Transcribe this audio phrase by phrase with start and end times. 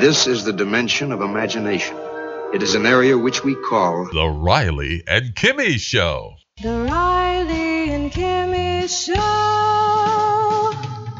[0.00, 1.94] This is the dimension of imagination.
[2.54, 6.36] It is an area which we call The Riley and Kimmy Show.
[6.62, 9.20] The Riley and Kimmy Show.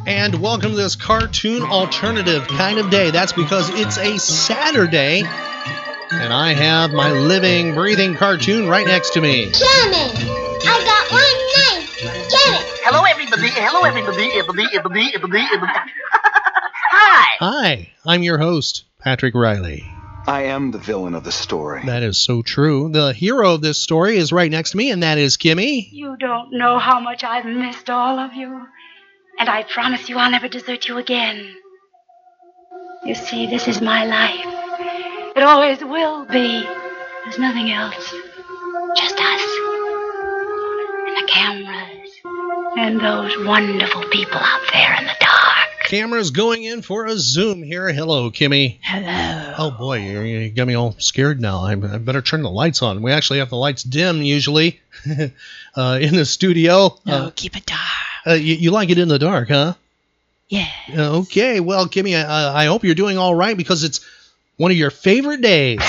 [0.06, 3.10] And welcome to this cartoon alternative kind of day.
[3.10, 5.24] That's because it's a Saturday.
[5.24, 9.50] And I have my living, breathing cartoon right next to me.
[9.52, 10.24] Janet,
[10.64, 11.20] I got one
[11.76, 11.86] name.
[12.30, 12.64] Janet.
[12.82, 13.50] Hello, everybody.
[13.50, 14.30] Hello, everybody.
[14.38, 15.90] Everybody, everybody, everybody, everybody.
[17.22, 17.36] Hi.
[17.40, 19.84] Hi, I'm your host, Patrick Riley.
[20.26, 21.82] I am the villain of the story.
[21.84, 22.88] That is so true.
[22.88, 25.86] The hero of this story is right next to me, and that is Kimmy.
[25.92, 28.66] You don't know how much I've missed all of you.
[29.38, 31.54] And I promise you I'll never desert you again.
[33.04, 35.34] You see, this is my life.
[35.36, 36.62] It always will be.
[37.24, 38.14] There's nothing else.
[38.96, 39.42] Just us.
[41.06, 42.10] And the cameras.
[42.78, 45.49] And those wonderful people out there in the dark.
[45.90, 47.92] Camera's going in for a zoom here.
[47.92, 48.78] Hello, Kimmy.
[48.80, 49.54] Hello.
[49.58, 51.64] Oh boy, you, you got me all scared now.
[51.64, 53.02] I, I better turn the lights on.
[53.02, 54.80] We actually have the lights dim usually
[55.76, 56.96] uh, in the studio.
[57.04, 57.80] No, Uh, keep it dark.
[58.24, 59.74] uh, you, you like it in the dark, huh?
[60.48, 60.68] Yeah.
[60.96, 64.00] Okay, well, Kimmy, I, I hope you're doing all right because it's
[64.58, 65.80] one of your favorite days.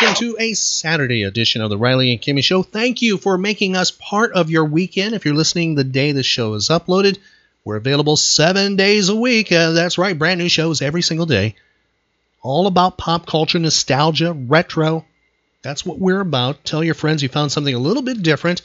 [0.00, 2.62] Welcome to a Saturday edition of the Riley and Kimmy Show.
[2.62, 5.14] Thank you for making us part of your weekend.
[5.14, 7.18] If you're listening the day the show is uploaded,
[7.66, 9.52] we're available seven days a week.
[9.52, 11.54] Uh, that's right, brand new shows every single day.
[12.40, 15.04] All about pop culture, nostalgia, retro.
[15.60, 16.64] That's what we're about.
[16.64, 18.62] Tell your friends you found something a little bit different,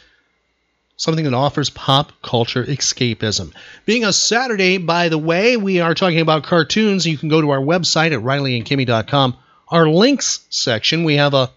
[0.95, 3.52] something that offers pop culture escapism.
[3.83, 7.05] Being a Saturday, by the way, we are talking about cartoons.
[7.05, 9.36] You can go to our website at rileyandkimmy.com.
[9.69, 11.49] Our links section, we have a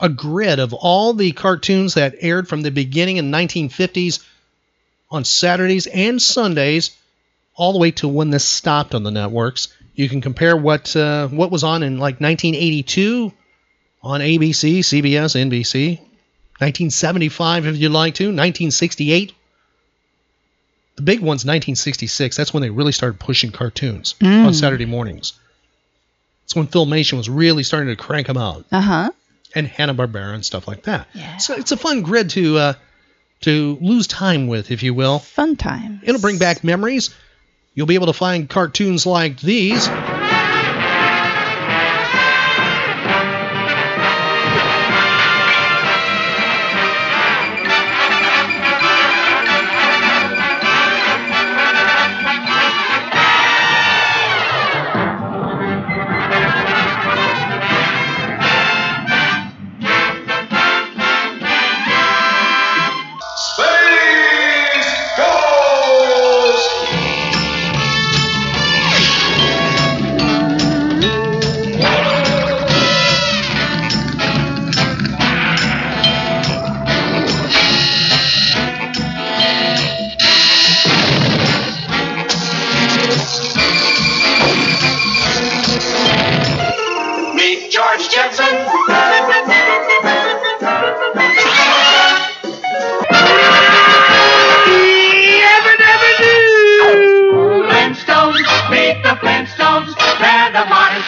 [0.00, 4.24] a grid of all the cartoons that aired from the beginning in 1950s
[5.10, 6.96] on Saturdays and Sundays,
[7.54, 9.68] all the way to when this stopped on the networks.
[9.94, 13.32] You can compare what uh, what was on in like 1982
[14.02, 15.98] on ABC, CBS, NBC,
[16.58, 19.34] 1975 if you'd like to, 1968.
[20.96, 22.36] The big one's 1966.
[22.36, 24.14] That's when they really started pushing cartoons
[24.46, 25.34] on Saturday mornings.
[26.50, 29.10] That's when Filmation was really starting to crank them out Uh huh.
[29.54, 31.06] and Hanna Barbera and stuff like that.
[31.14, 31.36] Yeah.
[31.36, 32.72] So it's a fun grid to uh,
[33.42, 35.20] to lose time with, if you will.
[35.20, 36.00] Fun time.
[36.02, 37.14] It'll bring back memories.
[37.74, 39.86] You'll be able to find cartoons like these.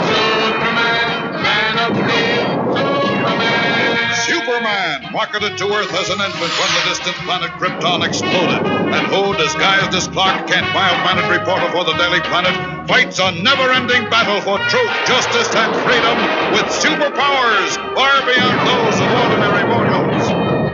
[0.06, 4.14] Superman, man of steel, Superman.
[4.14, 8.64] Superman, rocketed to Earth as an infant when the distant planet Krypton exploded.
[8.66, 12.56] And who, disguised as Clark Kent, mild-mannered reporter for the Daily Planet,
[12.88, 16.18] fights a never-ending battle for truth, justice, and freedom
[16.54, 20.24] with superpowers far beyond those of ordinary mortals.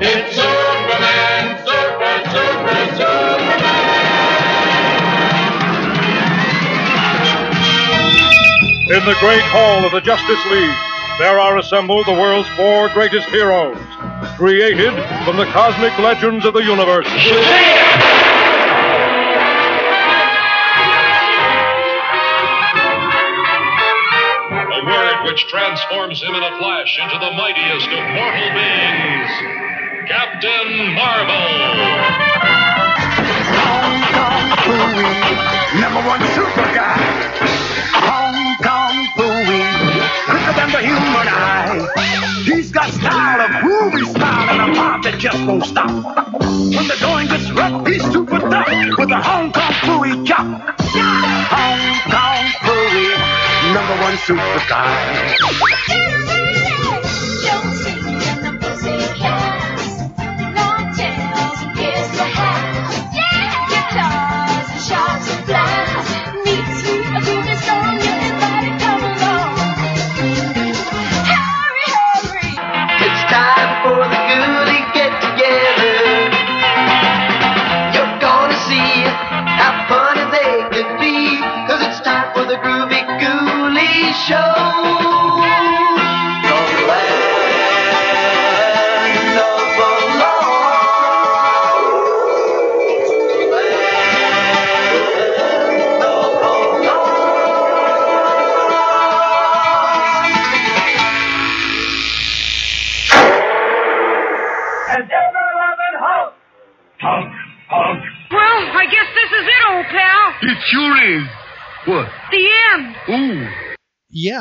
[0.02, 0.63] It's Superman,
[8.84, 10.78] In the great hall of the Justice League,
[11.18, 13.80] there are assembled the world's four greatest heroes,
[14.36, 14.92] created
[15.24, 17.08] from the cosmic legends of the universe.
[24.68, 29.32] A word which transforms him in a flash into the mightiest of mortal beings
[30.12, 31.48] Captain Marvel!
[35.80, 37.13] Number one super guy.
[40.82, 41.88] human eye.
[42.46, 45.90] He's got style, a groovy style, and a mob that just won't stop.
[46.42, 48.68] When the going gets rough, he's super tough
[48.98, 50.46] with a Hong Kong Phooey chop.
[51.54, 51.82] Hong
[52.12, 56.43] Kong Phooey, number one super guy.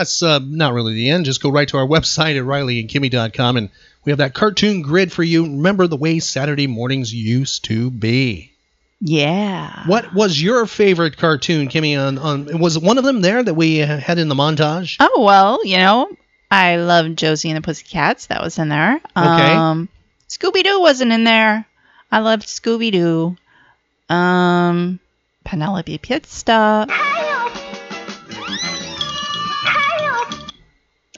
[0.02, 1.26] Yes, uh, not really the end.
[1.26, 3.70] Just go right to our website at rileyandkimmy.com and
[4.04, 5.44] we have that cartoon grid for you.
[5.44, 8.50] Remember the way Saturday mornings used to be.
[9.00, 9.87] Yeah.
[9.87, 11.96] What was your favorite cartoon, Kimmy?
[11.96, 14.96] On, on was one of them there that we had in the montage?
[14.99, 16.08] Oh well, you know,
[16.50, 18.26] I loved Josie and the Pussycats.
[18.26, 19.00] That was in there.
[19.16, 19.54] Okay.
[19.54, 19.88] Um,
[20.28, 21.64] Scooby Doo wasn't in there.
[22.10, 23.37] I loved Scooby Doo.
[24.12, 24.99] Um,
[25.44, 26.90] Penelope Pitstop.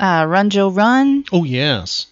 [0.00, 1.25] Uh, Run Joe Run.
[1.32, 2.06] Oh yes,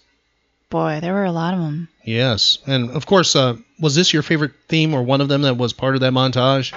[0.69, 1.87] Boy, there were a lot of them.
[2.03, 5.55] yes, and of course, uh, was this your favorite theme or one of them that
[5.57, 6.71] was part of that montage?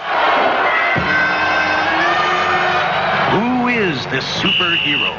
[3.32, 5.14] Who is this superhero?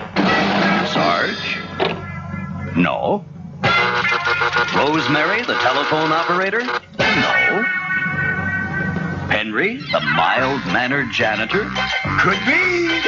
[0.94, 1.58] Sarge?
[2.78, 3.26] No.
[4.76, 6.62] Rosemary, the telephone operator?
[7.00, 7.64] No.
[9.30, 11.64] Henry, the mild mannered janitor?
[12.20, 13.02] Could be.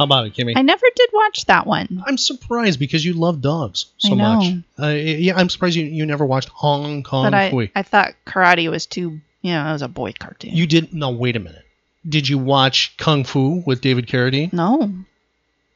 [0.00, 0.54] How about it, Kimmy?
[0.56, 2.02] I never did watch that one.
[2.06, 4.34] I'm surprised because you love dogs so I know.
[4.34, 4.54] much.
[4.82, 7.70] Uh, yeah, I'm surprised you, you never watched Hong Kong but I, Phooey.
[7.74, 10.54] I thought karate was too, you know, it was a boy cartoon.
[10.54, 10.94] You didn't.
[10.94, 11.10] no.
[11.10, 11.66] Wait a minute.
[12.08, 14.54] Did you watch Kung Fu with David Carradine?
[14.54, 14.90] No.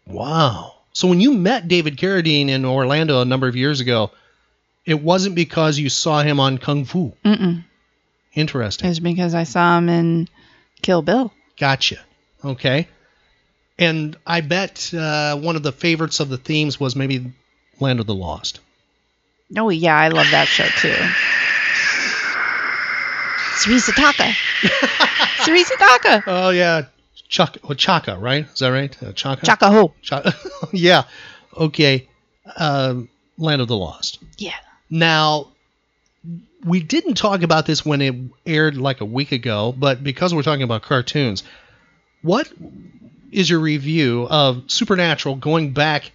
[0.07, 0.73] Wow.
[0.95, 4.11] So when you met David Carradine in Orlando a number of years ago,
[4.87, 7.13] it wasn't because you saw him on Kung Fu.
[7.27, 7.65] Mm-mm.
[8.35, 8.89] Interesting.
[8.89, 10.29] was because I saw him in
[10.83, 11.33] Kill Bill.
[11.59, 11.99] Gotcha.
[12.45, 12.89] Okay.
[13.79, 17.33] And I bet uh, one of the favorites of the themes was maybe
[17.81, 18.61] Land of the Lost.
[19.57, 20.95] Oh yeah, I love that show too.
[23.61, 24.35] Surisataka.
[25.45, 26.23] Surisataka.
[26.27, 26.83] Oh yeah,
[27.29, 28.47] Chaka, oh, Chaka, right?
[28.53, 29.03] Is that right?
[29.03, 29.45] Uh, Chaka.
[29.47, 29.93] Chaka Ho.
[30.03, 30.35] Chaka.
[30.73, 31.05] yeah.
[31.57, 32.09] Okay.
[32.57, 33.09] Um,
[33.39, 34.19] Land of the Lost.
[34.39, 34.55] Yeah.
[34.91, 35.49] Now,
[36.65, 38.15] we didn't talk about this when it
[38.47, 41.43] aired like a week ago, but because we're talking about cartoons,
[42.23, 42.51] what
[43.31, 46.11] is your review of Supernatural going back?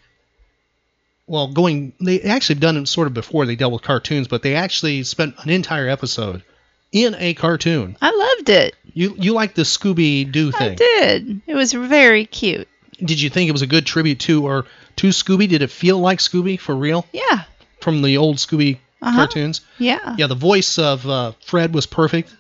[1.28, 4.42] Well, going they actually have done it sort of before they dealt with cartoons, but
[4.42, 6.44] they actually spent an entire episode
[6.92, 7.96] in a cartoon.
[8.02, 8.76] I loved it.
[8.94, 10.72] You you like the Scooby Doo thing?
[10.72, 11.42] I did.
[11.46, 12.68] It was very cute.
[13.04, 14.66] Did you think it was a good tribute to or
[14.98, 15.48] to Scooby?
[15.48, 17.44] Did it feel like Scooby for real Yeah.
[17.80, 19.16] from the old Scooby Uh-huh.
[19.18, 19.62] cartoons?
[19.78, 20.16] Yeah.
[20.18, 22.36] Yeah, the voice of uh, Fred was perfect.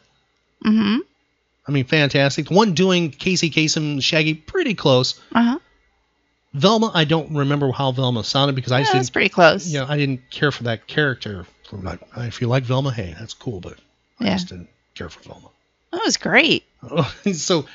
[0.65, 0.97] Mm-hmm.
[1.67, 2.47] I mean, fantastic.
[2.47, 5.19] The one doing Casey Kasem and Shaggy, pretty close.
[5.33, 5.59] Uh-huh.
[6.53, 9.13] Velma, I don't remember how Velma sounded because I just Yeah, didn't.
[9.13, 9.67] pretty close.
[9.67, 11.45] You know, I didn't care for that character.
[12.17, 13.73] If you like Velma, hey, that's cool, but
[14.19, 14.33] I Yeah.
[14.33, 15.49] just didn't care for Velma.
[15.91, 16.63] That was great.
[17.33, 17.65] so,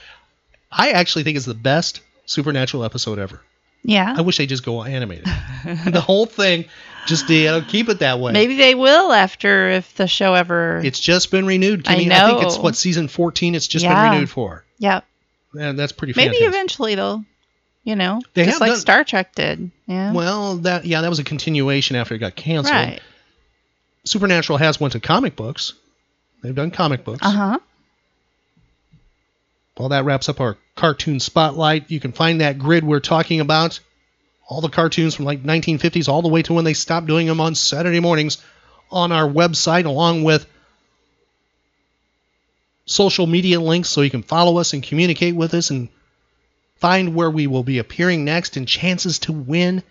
[0.72, 3.40] I actually think it's the best Supernatural episode ever.
[3.84, 4.14] Yeah.
[4.16, 5.26] I wish they just go animated.
[5.86, 6.64] the whole thing,
[7.06, 8.32] just you know, keep it that way.
[8.32, 10.80] Maybe they will after if the show ever.
[10.84, 11.86] It's just been renewed.
[11.88, 12.10] I Kimmy.
[12.12, 13.54] I think it's what season 14.
[13.54, 13.94] It's just Yeah.
[14.02, 14.64] been renewed for.
[14.78, 15.04] Yep.
[15.58, 16.48] And that's pretty Maybe fantastic.
[16.48, 17.24] eventually they'll,
[17.84, 19.70] you know, They just have like done- Star Trek did.
[19.86, 20.12] Yeah.
[20.12, 22.74] Well, that yeah, that was a continuation after it got canceled.
[22.74, 23.00] right.
[24.04, 25.72] Supernatural has went to comic books.
[26.42, 27.20] They've done comic books.
[27.24, 27.58] Uh huh.
[29.78, 31.90] Well, that wraps up our cartoon spotlight.
[31.90, 33.80] You can find that grid we're talking about.
[34.46, 37.40] All the cartoons from like 1950s all the way to when they stopped doing them
[37.40, 38.38] on Saturday mornings
[38.90, 40.46] on our website, along with
[42.86, 45.88] social media links so you can follow us and communicate with us and
[46.76, 49.82] find where we will be appearing next and chances to win.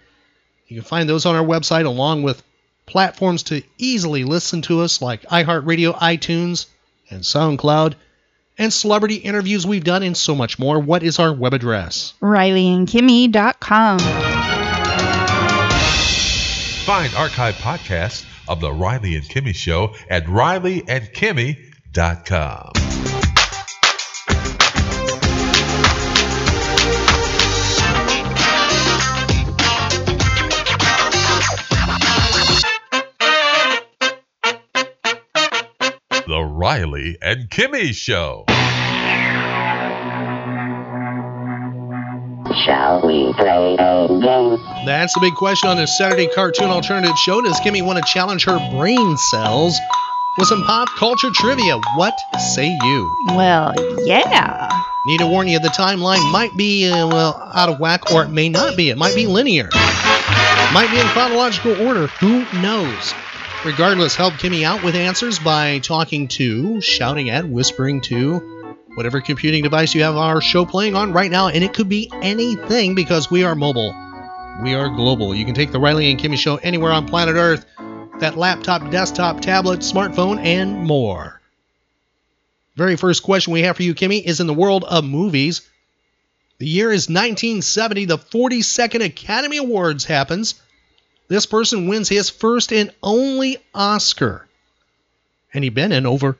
[0.67, 2.41] You can find those on our website along with
[2.85, 6.67] platforms to easily listen to us like iHeartRadio, iTunes,
[7.09, 7.95] and SoundCloud,
[8.57, 10.79] and celebrity interviews we've done, and so much more.
[10.79, 12.13] What is our web address?
[12.21, 14.32] RileyandKimmy.com.
[16.85, 22.71] Find archive podcasts of The Riley and Kimmy Show at rileyandkimmy.com.
[36.27, 38.43] The Riley and Kimmy Show.
[42.65, 44.85] Shall we play a game?
[44.85, 47.41] That's the big question on this Saturday cartoon alternative show.
[47.41, 49.79] Does Kimmy want to challenge her brain cells
[50.37, 51.79] with some pop culture trivia?
[51.95, 52.13] What
[52.53, 53.17] say you?
[53.29, 53.73] Well,
[54.05, 54.69] yeah.
[55.07, 58.29] Need to warn you, the timeline might be uh, well out of whack, or it
[58.29, 58.89] may not be.
[58.89, 59.69] It might be linear.
[60.73, 62.07] Might be in chronological order.
[62.07, 63.13] Who knows?
[63.65, 68.52] Regardless, help Kimmy out with answers by talking to, shouting at, whispering to,
[68.95, 72.11] whatever computing device you have our show playing on right now, and it could be
[72.21, 73.95] anything because we are mobile.
[74.61, 75.33] We are global.
[75.33, 77.65] You can take the Riley and Kimmy show anywhere on planet Earth.
[78.19, 81.41] That laptop, desktop, tablet, smartphone, and more.
[82.75, 85.61] Very first question we have for you, Kimmy, is in the world of movies.
[86.59, 88.05] The year is 1970.
[88.05, 90.55] The 42nd Academy Awards happens.
[91.27, 94.47] This person wins his first and only Oscar.
[95.53, 96.37] And he's been in over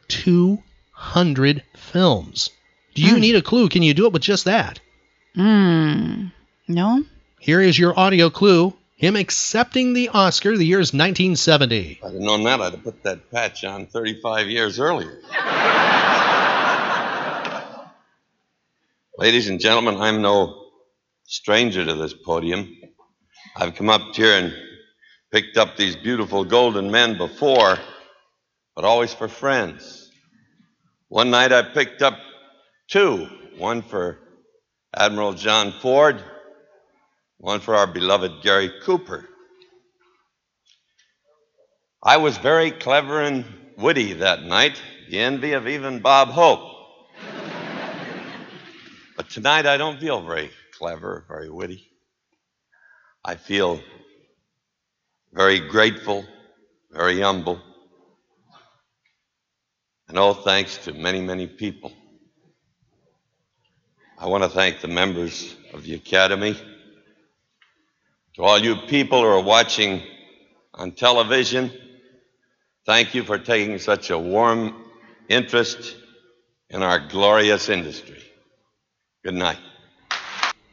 [1.03, 2.50] 200 films.
[2.95, 3.67] Do you need a clue?
[3.67, 4.79] Can you do it with just that?
[5.36, 6.27] Hmm.
[6.67, 7.03] No?
[7.39, 8.74] Here is your audio clue.
[8.95, 10.55] Him accepting the Oscar.
[10.57, 12.00] The year is 1970.
[12.00, 15.19] If I'd have known that, I'd have put that patch on 35 years earlier.
[19.17, 20.67] Ladies and gentlemen, I'm no
[21.25, 22.75] stranger to this podium.
[23.57, 24.53] I've come up here and
[25.31, 27.77] picked up these beautiful golden men before,
[28.75, 30.02] but always for friends.
[31.13, 32.17] One night I picked up
[32.88, 33.29] two
[33.60, 34.17] one for
[34.96, 36.20] Admiral John Ford,
[37.38, 39.29] one for our beloved Gary Cooper.
[42.01, 43.46] I was very clever and
[43.77, 46.67] witty that night, the envy of even Bob Hope.
[49.15, 51.91] but tonight I don't feel very clever, very witty.
[53.24, 53.79] I feel
[55.32, 56.25] very grateful,
[56.89, 57.62] very humble.
[60.13, 61.91] And all thanks to many, many people.
[64.15, 66.55] I want to thank the members of the Academy.
[68.36, 70.03] To all you people who are watching
[70.75, 71.72] on television,
[72.86, 74.84] thank you for taking such a warm
[75.29, 75.96] interest
[76.70, 78.22] in our glorious industry.
[79.24, 79.58] Good night.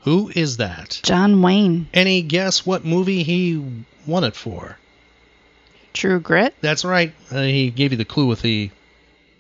[0.01, 1.01] Who is that?
[1.03, 1.89] John Wayne.
[1.95, 4.77] Any guess what movie he won it for?
[5.95, 6.55] True Grit?
[6.61, 7.15] That's right.
[7.31, 8.71] Uh, he gave you the clue with the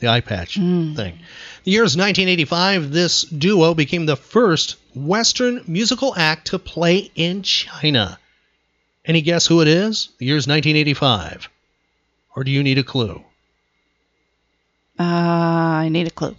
[0.00, 0.97] the eye patch Mm.
[0.97, 1.19] thing.
[1.64, 2.90] The year is 1985.
[2.90, 8.19] This duo became the first Western musical act to play in China.
[9.04, 10.09] Any guess who it is?
[10.19, 11.49] The year is 1985.
[12.35, 13.23] Or do you need a clue?
[14.99, 16.37] Uh, I need a clue.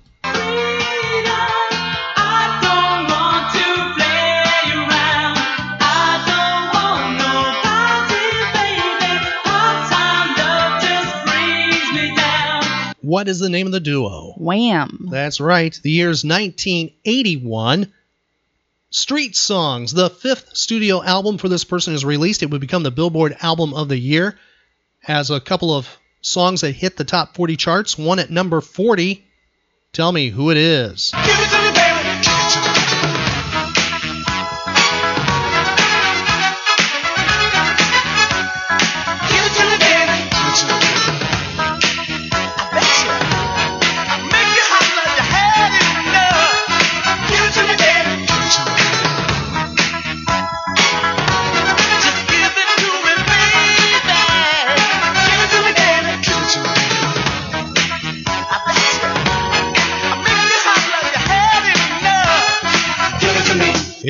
[13.12, 14.36] What is the name of the duo?
[14.38, 15.10] Wham.
[15.12, 15.78] That's right.
[15.84, 17.92] The year's 1981.
[18.90, 22.42] Street Songs, the fifth studio album for this person, is released.
[22.42, 24.40] It would become the Billboard Album of the Year.
[25.02, 25.90] Has a couple of
[26.22, 27.98] songs that hit the top 40 charts.
[27.98, 29.26] One at number 40.
[29.92, 31.12] Tell me who it is.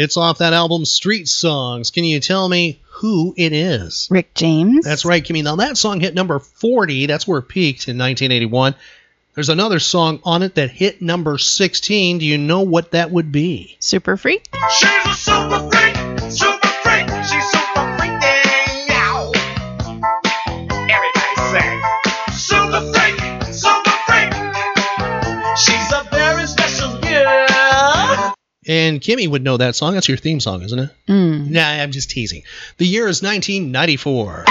[0.01, 1.91] It's off that album Street Songs.
[1.91, 4.07] Can you tell me who it is?
[4.09, 4.83] Rick James.
[4.83, 5.43] That's right, Kimmy.
[5.43, 7.05] Now that song hit number 40.
[7.05, 8.73] That's where it peaked in 1981.
[9.35, 12.17] There's another song on it that hit number 16.
[12.17, 13.77] Do you know what that would be?
[13.79, 14.49] Super Freak?
[14.71, 15.70] She's a super freak, super
[28.71, 29.95] And Kimmy would know that song.
[29.95, 30.89] That's your theme song, isn't it?
[31.09, 31.49] Mm.
[31.49, 32.43] Nah, I'm just teasing.
[32.77, 34.45] The year is 1994.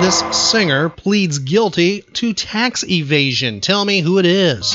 [0.00, 3.60] This singer pleads guilty to tax evasion.
[3.60, 4.74] Tell me who it is.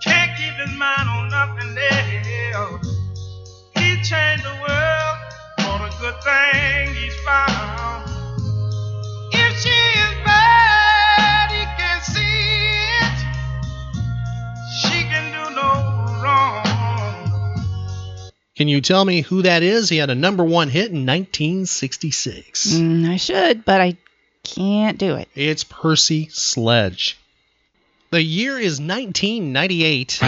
[0.00, 0.74] Can't keep his
[18.62, 19.88] Can you tell me who that is?
[19.88, 22.74] He had a number one hit in 1966.
[22.74, 23.96] Mm, I should, but I
[24.44, 25.28] can't do it.
[25.34, 27.18] It's Percy Sledge.
[28.10, 30.20] The year is 1998.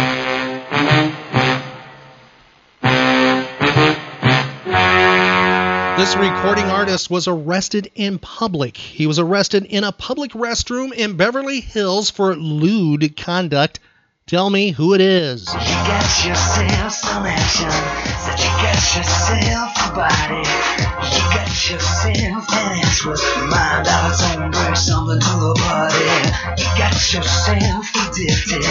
[5.97, 8.77] This recording artist was arrested in public.
[8.77, 13.79] He was arrested in a public restroom in Beverly Hills for lewd conduct.
[14.27, 15.45] Tell me who it is.
[15.53, 17.69] You got yourself some action.
[18.25, 20.41] Said you got yourself a body.
[21.13, 24.51] You got yourself an ass mind on its own.
[24.51, 26.09] Bring something to the party.
[26.57, 28.65] You got yourself addicted.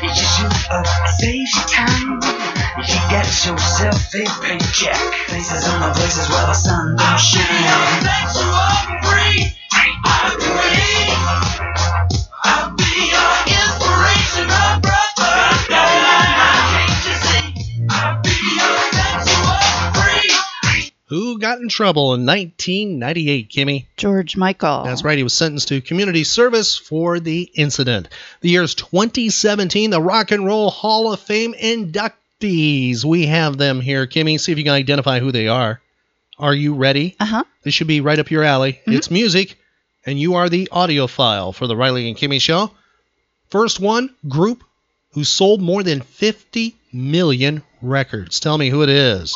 [0.00, 0.86] You should have
[1.18, 2.22] saved time.
[2.78, 4.94] You got yourself a paycheck.
[5.26, 8.06] Places on the places where the sun don't shine.
[9.02, 9.58] free.
[10.04, 11.69] I'll be,
[21.10, 23.86] Who got in trouble in 1998, Kimmy?
[23.96, 24.84] George Michael.
[24.84, 25.18] That's right.
[25.18, 28.08] He was sentenced to community service for the incident.
[28.42, 33.04] The year's 2017, the Rock and Roll Hall of Fame inductees.
[33.04, 34.38] We have them here, Kimmy.
[34.38, 35.80] See if you can identify who they are.
[36.38, 37.16] Are you ready?
[37.18, 37.44] Uh huh.
[37.64, 38.80] This should be right up your alley.
[38.86, 39.58] It's music,
[40.06, 42.70] and you are the audiophile for the Riley and Kimmy Show.
[43.48, 44.62] First one, group
[45.14, 48.38] who sold more than 50 million records.
[48.38, 49.34] Tell me who it is.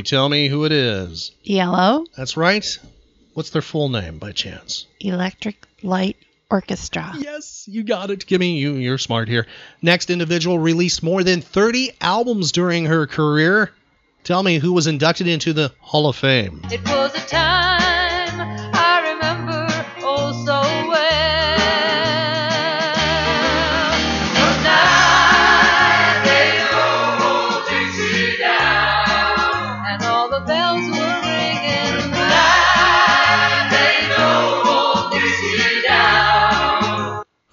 [0.00, 1.30] You tell me who it is?
[1.42, 2.78] Yellow That's right.
[3.34, 4.86] What's their full name by chance?
[4.98, 6.16] Electric Light
[6.50, 7.12] Orchestra.
[7.18, 8.24] Yes, you got it.
[8.26, 9.46] Kimmy, you, you're smart here.
[9.82, 13.72] Next individual released more than 30 albums during her career.
[14.24, 16.62] Tell me who was inducted into the Hall of Fame.
[16.70, 17.89] It was a time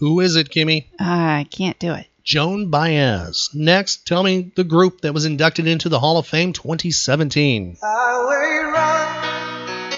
[0.07, 0.85] Who is it, Kimmy?
[0.97, 2.07] Uh, I can't do it.
[2.23, 3.49] Joan Baez.
[3.53, 7.75] Next, tell me the group that was inducted into the Hall of Fame 2017.
[7.81, 9.91] Highway run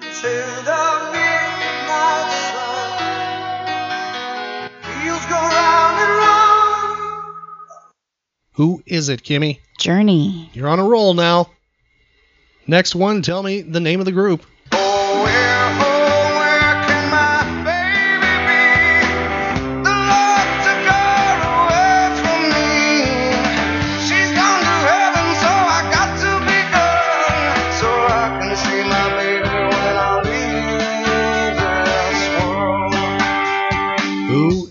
[0.00, 0.26] to
[0.66, 0.82] the
[1.12, 2.98] midnight sun.
[5.04, 7.22] Wheels go round and round.
[8.54, 9.60] Who is it, Kimmy?
[9.78, 10.50] Journey.
[10.52, 11.48] You're on a roll now.
[12.66, 14.44] Next one, tell me the name of the group.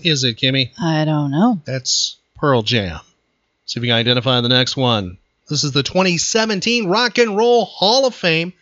[0.06, 0.70] Is it, Kimmy?
[0.80, 1.60] I don't know.
[1.64, 3.00] That's Pearl Jam.
[3.66, 5.18] See if you can identify the next one.
[5.48, 8.52] This is the 2017 Rock and Roll Hall of Fame.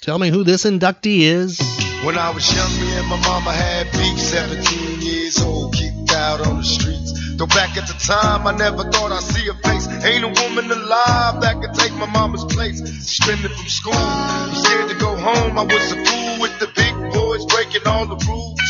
[0.00, 1.58] Tell me who this inductee is.
[2.04, 4.18] When I was young, me and my mama had beef.
[4.18, 7.36] 17 years old, kicked out on the streets.
[7.36, 9.88] Though back at the time, I never thought I'd see a face.
[10.04, 12.78] Ain't a woman alive that could take my mama's place.
[12.78, 15.58] Suspended from school, I'm scared to go home.
[15.58, 18.60] I was a fool with the big boys breaking all the rules.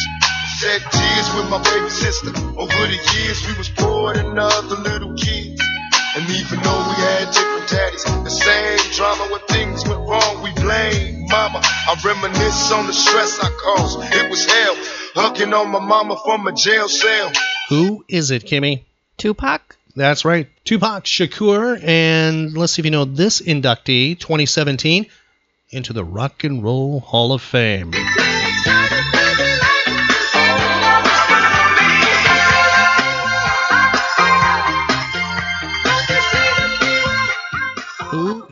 [0.61, 2.29] Shed tears with my baby sister.
[2.57, 5.61] Over the years, we was poor than other little kids.
[6.17, 10.53] And even though we had different daddies, the same drama when things went wrong, we
[10.53, 11.61] blame mama.
[11.63, 13.99] I reminisce on the stress I caused.
[14.15, 14.75] It was hell,
[15.17, 17.33] hugging on my mama from a jail cell.
[17.71, 18.85] Who is it, Kimmy?
[19.17, 19.77] Tupac.
[19.97, 21.83] That's right, Tupac Shakur.
[21.83, 25.07] And let's see if you know this inductee, 2017,
[25.71, 27.93] into the Rock and Roll Hall of Fame.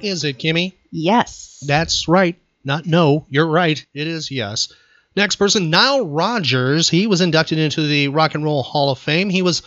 [0.02, 0.74] Is it, Kimmy?
[0.90, 1.62] Yes.
[1.66, 2.36] That's right.
[2.64, 3.26] Not no.
[3.28, 3.84] You're right.
[3.94, 4.72] It is yes.
[5.16, 6.88] Next person, Nile Rodgers.
[6.88, 9.30] He was inducted into the Rock and Roll Hall of Fame.
[9.30, 9.62] He was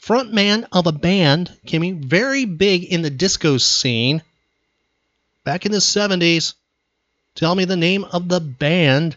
[0.00, 4.22] frontman of a band, Kimmy, very big in the disco scene
[5.44, 6.54] back in the 70s.
[7.34, 9.16] Tell me the name of the band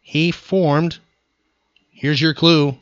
[0.00, 0.98] he formed.
[1.92, 2.76] Here's your clue.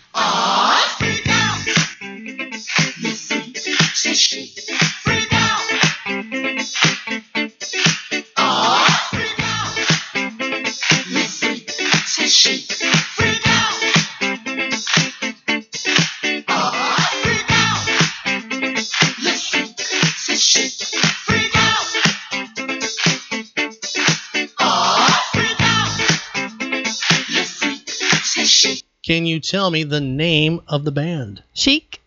[29.08, 31.42] Can you tell me the name of the band?
[31.54, 31.98] Chic.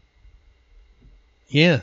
[1.50, 1.82] Yeah,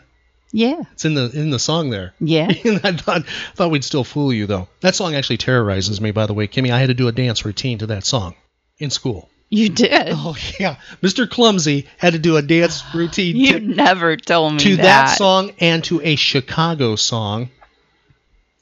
[0.52, 0.82] Yeah.
[0.92, 2.14] it's in the in the song there.
[2.20, 2.46] Yeah.
[2.64, 3.26] I thought
[3.56, 4.68] thought we'd still fool you though.
[4.80, 6.12] That song actually terrorizes me.
[6.12, 8.36] By the way, Kimmy, I had to do a dance routine to that song
[8.78, 9.28] in school.
[9.50, 9.90] You did.
[10.12, 11.28] Oh yeah, Mr.
[11.28, 14.82] Clumsy had to do a dance routine You to, never told me to that.
[14.84, 17.50] that song and to a Chicago song.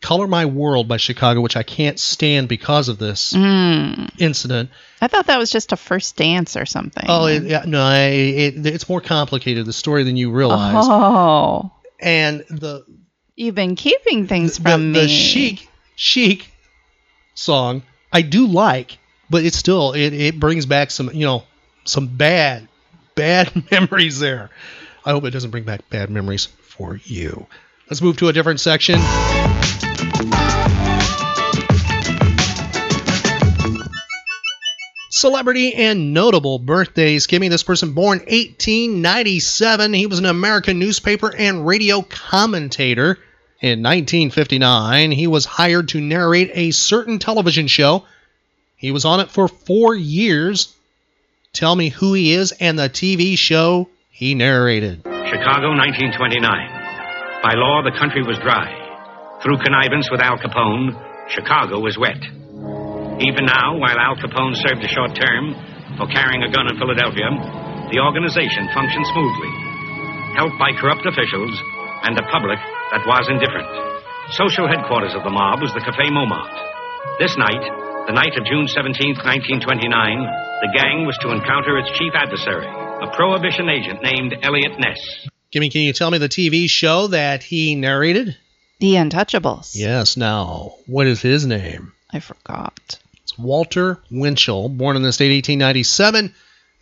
[0.02, 4.10] Color My World by Chicago, which I can't stand because of this Mm.
[4.18, 4.70] incident.
[5.00, 7.04] I thought that was just a first dance or something.
[7.08, 10.84] Oh, it, yeah, no, it, it's more complicated the story than you realize.
[10.88, 11.72] Oh.
[12.00, 12.84] And the
[13.34, 15.08] You've been keeping things the, from the me.
[15.08, 16.50] chic chic
[17.34, 17.82] song
[18.12, 21.44] I do like, but it's still it, it brings back some you know
[21.84, 22.68] some bad
[23.14, 24.50] bad memories there.
[25.04, 27.46] I hope it doesn't bring back bad memories for you.
[27.90, 28.98] Let's move to a different section.
[35.16, 37.26] Celebrity and notable birthdays.
[37.26, 39.94] Give me this person born 1897.
[39.94, 43.18] He was an American newspaper and radio commentator.
[43.62, 48.04] In 1959, he was hired to narrate a certain television show.
[48.76, 50.74] He was on it for four years.
[51.54, 55.00] Tell me who he is and the TV show he narrated.
[55.02, 56.42] Chicago, 1929.
[57.42, 58.85] By law, the country was dry.
[59.46, 60.90] Through connivance with Al Capone,
[61.30, 62.18] Chicago was wet.
[62.18, 65.54] Even now, while Al Capone served a short term
[65.94, 67.30] for carrying a gun in Philadelphia,
[67.94, 69.52] the organization functioned smoothly,
[70.34, 71.54] helped by corrupt officials
[72.02, 72.58] and a public
[72.90, 73.70] that was indifferent.
[74.34, 77.22] Social headquarters of the mob was the Café Montmartre.
[77.22, 77.62] This night,
[78.10, 83.14] the night of June 17, 1929, the gang was to encounter its chief adversary, a
[83.14, 84.98] prohibition agent named Eliot Ness.
[85.54, 88.34] Kimmy, can you tell me the TV show that he narrated?
[88.78, 89.74] The Untouchables.
[89.74, 91.94] Yes, now, what is his name?
[92.10, 92.98] I forgot.
[93.22, 96.34] It's Walter Winchell, born in the state 1897,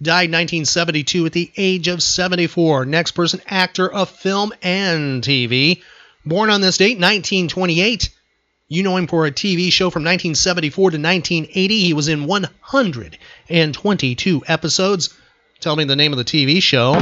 [0.03, 2.87] died 1972 at the age of 74.
[2.87, 5.83] Next person, actor of film and TV,
[6.27, 8.11] born on this date 1928.
[8.67, 11.81] You know him for a TV show from 1974 to 1980.
[11.81, 15.15] He was in 122 episodes.
[15.61, 16.95] Tell me the name of the TV show.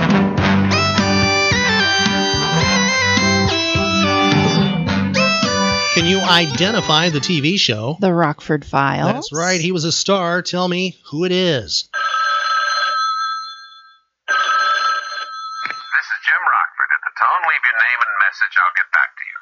[6.03, 7.97] Can you identify the TV show?
[8.01, 9.13] The Rockford Files.
[9.13, 9.61] That's right.
[9.61, 10.43] He was a star.
[10.43, 11.89] Tell me who it is.
[14.27, 16.91] This is Jim Rockford.
[16.91, 18.55] At the tone, leave your name and message.
[18.59, 19.39] I'll get back to you.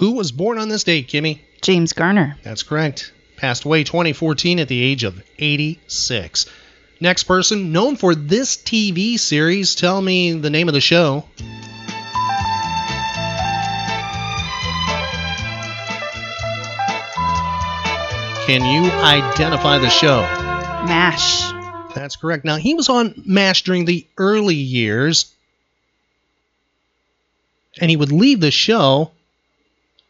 [0.00, 1.40] Who was born on this date, Kimmy?
[1.62, 2.36] James Garner.
[2.42, 3.14] That's correct.
[3.38, 6.44] Passed away 2014 at the age of 86.
[7.00, 9.76] Next person, known for this TV series.
[9.76, 11.24] Tell me the name of the show.
[18.46, 20.20] Can you identify the show?
[20.20, 21.50] MASH.
[21.96, 22.44] That's correct.
[22.44, 25.34] Now, he was on MASH during the early years,
[27.80, 29.10] and he would leave the show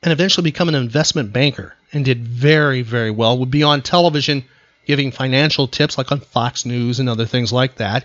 [0.02, 3.38] and eventually become an investment banker and did very, very well.
[3.38, 4.44] Would be on television
[4.84, 8.04] giving financial tips like on Fox News and other things like that.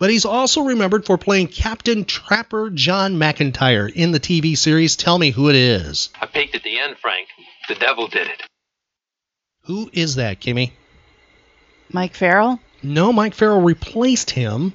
[0.00, 5.18] But he's also remembered for playing Captain Trapper John McIntyre in the TV series Tell
[5.18, 6.10] Me Who It Is.
[6.20, 7.28] I peeked at the end, Frank.
[7.68, 8.42] The devil did it.
[9.66, 10.72] Who is that, Kimmy?
[11.90, 12.58] Mike Farrell?
[12.82, 14.72] No, Mike Farrell replaced him.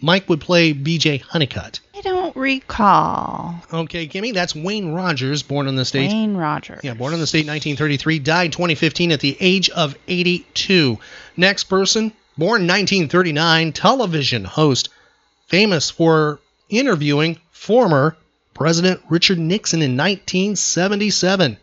[0.00, 1.80] Mike would play BJ Honeycutt.
[1.94, 3.54] I don't recall.
[3.72, 6.10] Okay, Kimmy, that's Wayne Rogers, born on the state.
[6.10, 6.80] Wayne Rogers.
[6.82, 10.98] Yeah, born on the state 1933, died 2015 at the age of 82.
[11.36, 14.88] Next person, born 1939, television host,
[15.46, 18.16] famous for interviewing former
[18.54, 21.56] President Richard Nixon in 1977.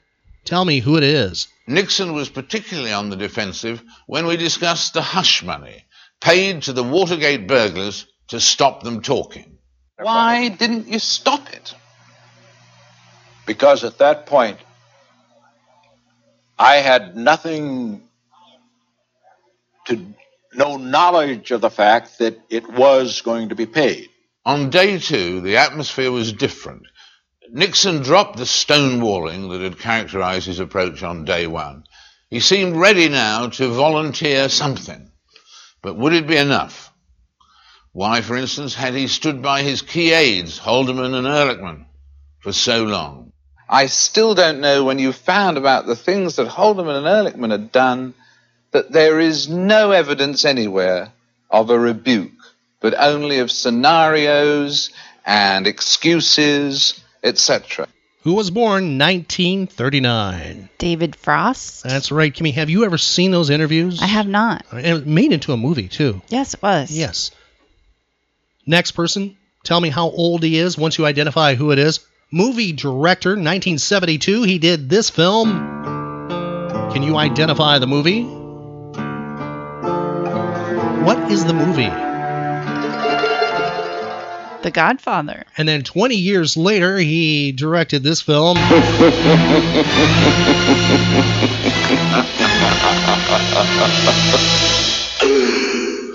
[0.45, 1.49] Tell me who it is.
[1.69, 5.85] Nixon was particularly on the defensive when we discussed the hush money
[6.19, 9.59] paid to the Watergate burglars to stop them talking.
[9.97, 11.75] Why didn't you stop it?
[13.45, 14.57] Because at that point,
[16.57, 18.01] I had nothing
[19.85, 20.13] to,
[20.53, 24.09] no knowledge of the fact that it was going to be paid.
[24.43, 26.83] On day two, the atmosphere was different.
[27.51, 31.83] Nixon dropped the stonewalling that had characterized his approach on day one.
[32.29, 35.11] He seemed ready now to volunteer something.
[35.81, 36.91] But would it be enough?
[37.91, 41.85] Why, for instance, had he stood by his key aides, Haldeman and Ehrlichman,
[42.39, 43.31] for so long?
[43.67, 47.71] I still don't know when you found about the things that Haldeman and Ehrlichman had
[47.71, 48.13] done
[48.71, 51.11] that there is no evidence anywhere
[51.49, 52.31] of a rebuke,
[52.79, 54.91] but only of scenarios
[55.25, 57.87] and excuses, etc.
[58.23, 60.69] who was born 1939.
[60.77, 61.83] David Frost.
[61.83, 62.53] That's right, Kimmy.
[62.53, 64.01] Have you ever seen those interviews?
[64.01, 64.65] I have not.
[64.71, 66.21] Uh, and made into a movie, too.
[66.29, 66.91] Yes, it was.
[66.91, 67.31] Yes.
[68.65, 72.01] Next person, tell me how old he is once you identify who it is.
[72.31, 74.43] Movie director, 1972.
[74.43, 75.49] He did this film.
[76.91, 78.23] Can you identify the movie?
[81.03, 82.08] What is the movie?
[84.61, 85.45] The Godfather.
[85.57, 88.57] And then 20 years later, he directed this film.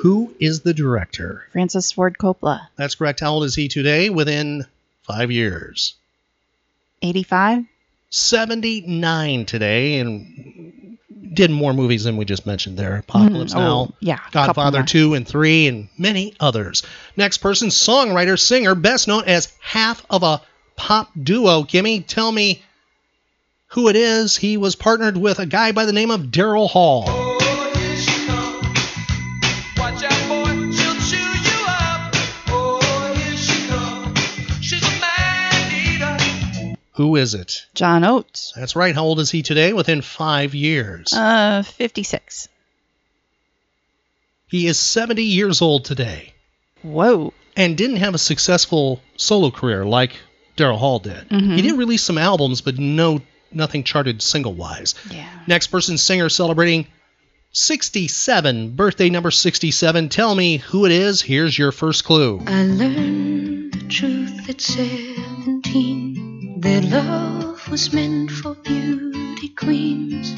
[0.02, 1.46] Who is the director?
[1.52, 2.68] Francis Ford Coppola.
[2.76, 3.20] That's correct.
[3.20, 4.10] How old is he today?
[4.10, 4.66] Within
[5.04, 5.94] five years.
[7.00, 7.64] 85?
[8.10, 10.83] 79 today, and
[11.34, 12.98] did more movies than we just mentioned there.
[12.98, 13.56] Apocalypse Mhm.
[13.56, 16.82] Oh, Now, yeah, Godfather 2 and 3, and many others.
[17.16, 20.40] Next person, songwriter, singer, best known as half of a
[20.76, 21.62] pop duo.
[21.64, 22.62] Kimmy, tell me
[23.68, 24.36] who it is.
[24.36, 27.23] He was partnered with a guy by the name of Daryl Hall.
[36.94, 37.66] Who is it?
[37.74, 38.52] John Oates.
[38.56, 38.94] That's right.
[38.94, 39.72] How old is he today?
[39.72, 41.12] Within five years.
[41.12, 42.48] Uh, 56.
[44.46, 46.34] He is 70 years old today.
[46.82, 47.32] Whoa.
[47.56, 50.12] And didn't have a successful solo career like
[50.56, 51.28] Daryl Hall did.
[51.30, 51.56] Mhm.
[51.56, 54.94] He did release some albums, but no nothing charted single wise.
[55.10, 55.28] Yeah.
[55.48, 56.86] Next person, singer celebrating
[57.52, 60.08] 67, birthday number 67.
[60.08, 61.22] Tell me who it is.
[61.22, 62.40] Here's your first clue.
[62.46, 65.23] I learned the truth at 17 that
[66.84, 70.34] love was meant for beauty queens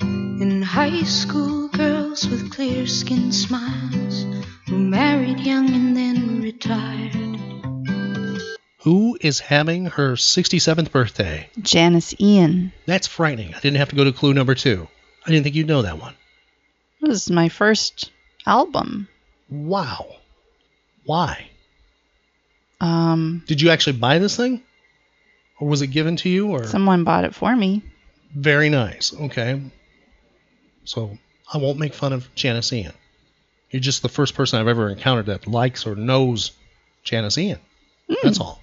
[0.00, 4.24] and high school girls with clear skinned smiles
[4.66, 7.36] who married young and then retired.
[8.82, 11.50] Who is having her 67th birthday?
[11.60, 12.72] Janis Ian.
[12.86, 13.54] That's frightening.
[13.54, 14.88] I didn't have to go to clue number two.
[15.26, 16.14] I didn't think you'd know that one.
[17.02, 18.10] It was my first
[18.46, 19.08] album.
[19.50, 20.06] Wow.
[21.04, 21.50] Why?
[22.80, 24.62] Um, Did you actually buy this thing?
[25.60, 26.48] Or was it given to you?
[26.48, 27.82] Or someone bought it for me.
[28.34, 29.14] Very nice.
[29.14, 29.60] Okay.
[30.84, 31.16] So
[31.52, 32.92] I won't make fun of Janis Ian.
[33.70, 36.52] You're just the first person I've ever encountered that likes or knows
[37.04, 37.60] Janis Ian.
[38.08, 38.14] Hmm.
[38.22, 38.60] That's all.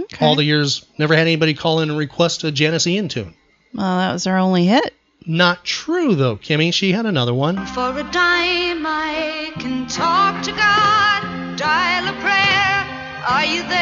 [0.00, 0.24] Okay.
[0.24, 3.34] All the years, never had anybody call in and request a Janis Ian tune.
[3.74, 4.94] Well, that was her only hit.
[5.26, 6.72] Not true, though, Kimmy.
[6.72, 7.66] She had another one.
[7.66, 13.24] For a dime, I can talk to God, dial a prayer.
[13.28, 13.77] Are you there?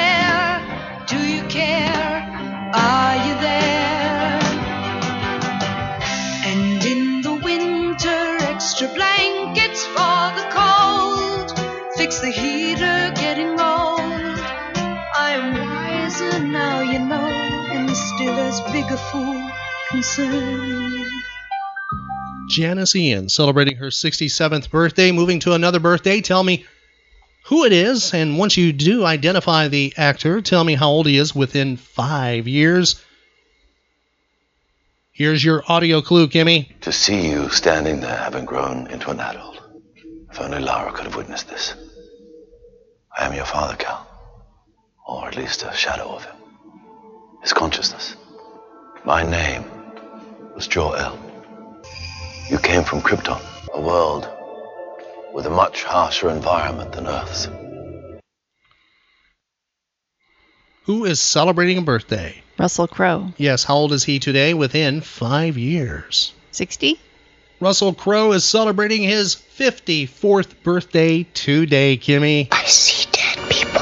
[12.16, 14.00] Fix the heater, getting old.
[14.00, 19.50] I'm wiser now, you know, and still as big a fool
[19.90, 21.22] concerning you.
[22.48, 26.22] Janis Ian celebrating her 67th birthday, moving to another birthday.
[26.22, 26.64] Tell me
[27.46, 31.18] who it is, and once you do identify the actor, tell me how old he
[31.18, 33.02] is within five years.
[35.12, 36.81] Here's your audio clue, Kimmy.
[36.83, 39.61] To see you standing there having grown into an adult.
[40.31, 41.74] If only Lara could have witnessed this.
[43.18, 44.07] I am your father, Kal.
[45.09, 46.35] Or at least a shadow of him.
[47.40, 48.14] His consciousness.
[49.07, 49.64] My name
[50.55, 51.18] was Jor-El.
[52.50, 53.40] You came from Krypton,
[53.72, 54.29] a world
[55.33, 57.48] with a much harsher environment than Earth's.
[60.85, 62.42] Who is celebrating a birthday?
[62.59, 63.33] Russell Crowe.
[63.38, 64.52] Yes, how old is he today?
[64.52, 66.35] Within five years.
[66.52, 67.00] 60?
[67.61, 72.48] Russell Crowe is celebrating his 54th birthday today, Kimmy.
[72.52, 73.06] I see dead
[73.50, 73.80] people.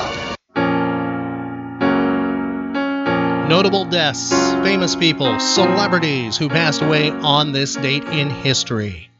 [3.48, 4.31] Notable deaths,
[4.64, 9.11] famous people, celebrities who passed away on this date in history.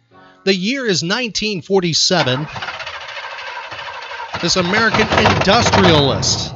[0.45, 2.47] The year is 1947.
[4.43, 6.55] This American industrialist,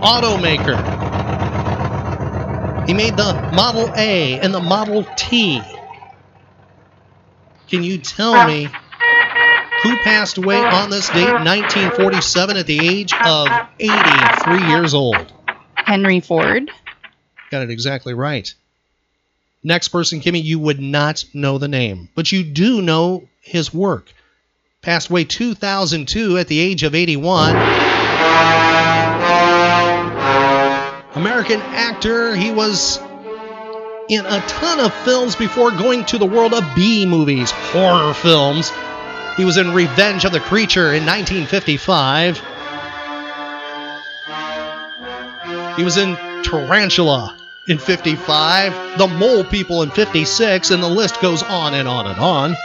[0.00, 0.98] automaker,
[2.86, 5.60] he made the Model A and the Model T.
[7.68, 8.70] Can you tell me
[9.82, 15.32] who passed away on this date, 1947, at the age of 83 years old?
[15.74, 16.70] Henry Ford.
[17.50, 18.52] Got it exactly right.
[19.64, 24.12] Next person, Kimmy, you would not know the name, but you do know his work.
[24.82, 27.56] Passed away 2002 at the age of 81.
[31.16, 32.98] American actor, he was
[34.08, 38.70] in a ton of films before going to the world of B movies, horror films.
[39.38, 42.38] He was in Revenge of the Creature in 1955.
[45.76, 47.36] He was in Tarantula
[47.68, 52.18] in 55, the Mole People in 56, and the list goes on and on and
[52.18, 52.56] on.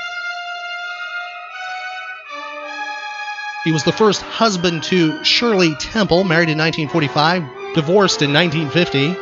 [3.64, 9.16] He was the first husband to Shirley Temple, married in 1945, divorced in 1950.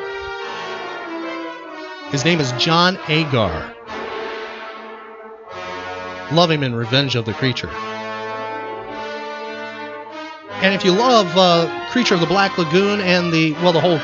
[2.12, 3.76] His name is John Agar.
[6.32, 7.70] Love him in Revenge of the Creature.
[10.62, 13.98] And if you love uh, Creature of the Black Lagoon and the, well, the whole,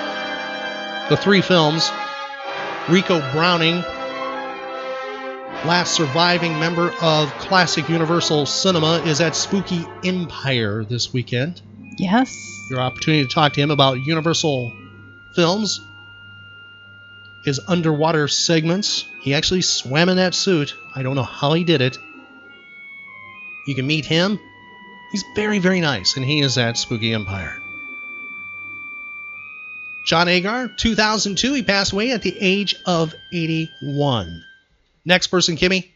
[1.09, 1.87] the three films,
[2.87, 3.83] Ricou Browning,
[5.65, 11.61] last surviving member of classic Universal Cinema, is at Spooky Empire this weekend.
[11.97, 12.35] Yes.
[12.69, 14.73] Your opportunity to talk to him about Universal
[15.33, 15.79] films,
[17.43, 19.05] his underwater segments.
[19.21, 20.75] He actually swam in that suit.
[20.95, 21.97] I don't know how he did it.
[23.67, 24.39] You can meet him.
[25.11, 27.61] He's very, very nice, and he is at Spooky Empire.
[30.07, 34.43] John Agar, 2002, he passed away at the age of 81.
[35.03, 35.89] Next person, Kimmy,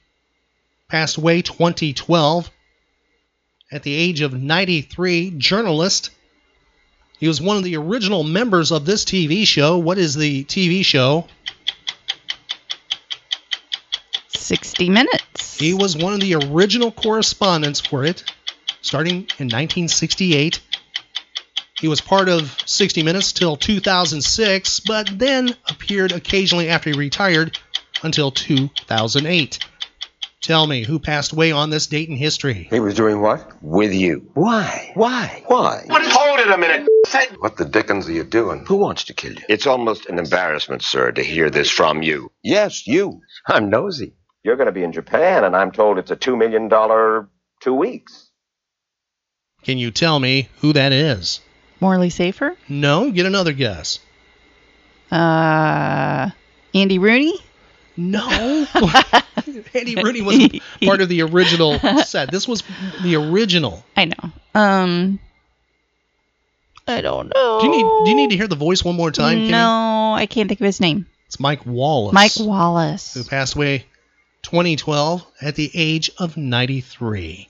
[0.90, 2.52] passed away 2012
[3.72, 6.10] at the age of 93, journalist.
[7.20, 9.78] He was one of the original members of this TV show.
[9.78, 11.28] What is the TV show?
[14.42, 15.58] 60 Minutes.
[15.58, 18.24] He was one of the original correspondents for it,
[18.82, 20.60] starting in 1968.
[21.80, 27.58] He was part of 60 Minutes till 2006, but then appeared occasionally after he retired
[28.04, 29.60] until 2008.
[30.42, 32.68] Tell me, who passed away on this date in history?
[32.72, 33.48] He was doing what?
[33.62, 34.32] With you.
[34.34, 34.92] Why?
[34.96, 35.44] Why?
[35.46, 35.84] Why?
[35.86, 36.02] What?
[36.04, 36.88] Hold it a minute.
[37.40, 38.66] What the dickens are you doing?
[38.66, 39.42] Who wants to kill you?
[39.50, 42.32] It's almost an embarrassment, sir, to hear this from you.
[42.42, 43.22] Yes, you.
[43.48, 44.14] I'm nosy.
[44.44, 46.70] You're going to be in Japan, and I'm told it's a $2 million
[47.60, 48.30] two weeks.
[49.64, 51.42] Can you tell me who that is?
[51.80, 52.56] Morley Safer?
[52.68, 54.00] No, get another guess.
[55.12, 56.32] Uh,
[56.74, 57.38] Andy Rooney?
[57.96, 58.28] No.
[59.74, 62.32] Andy Rooney wasn't part of the original set.
[62.32, 62.64] This was
[63.04, 63.86] the original.
[63.96, 64.32] I know.
[64.56, 65.20] Um,
[66.88, 67.60] I don't know.
[67.62, 69.38] Do you need Do you need to hear the voice one more time?
[69.38, 69.52] Kimmy?
[69.52, 71.06] No, I can't think of his name.
[71.28, 72.14] It's Mike Wallace.
[72.14, 73.14] Mike Wallace.
[73.14, 73.86] who passed away
[74.44, 77.50] 2012 at the age of 93.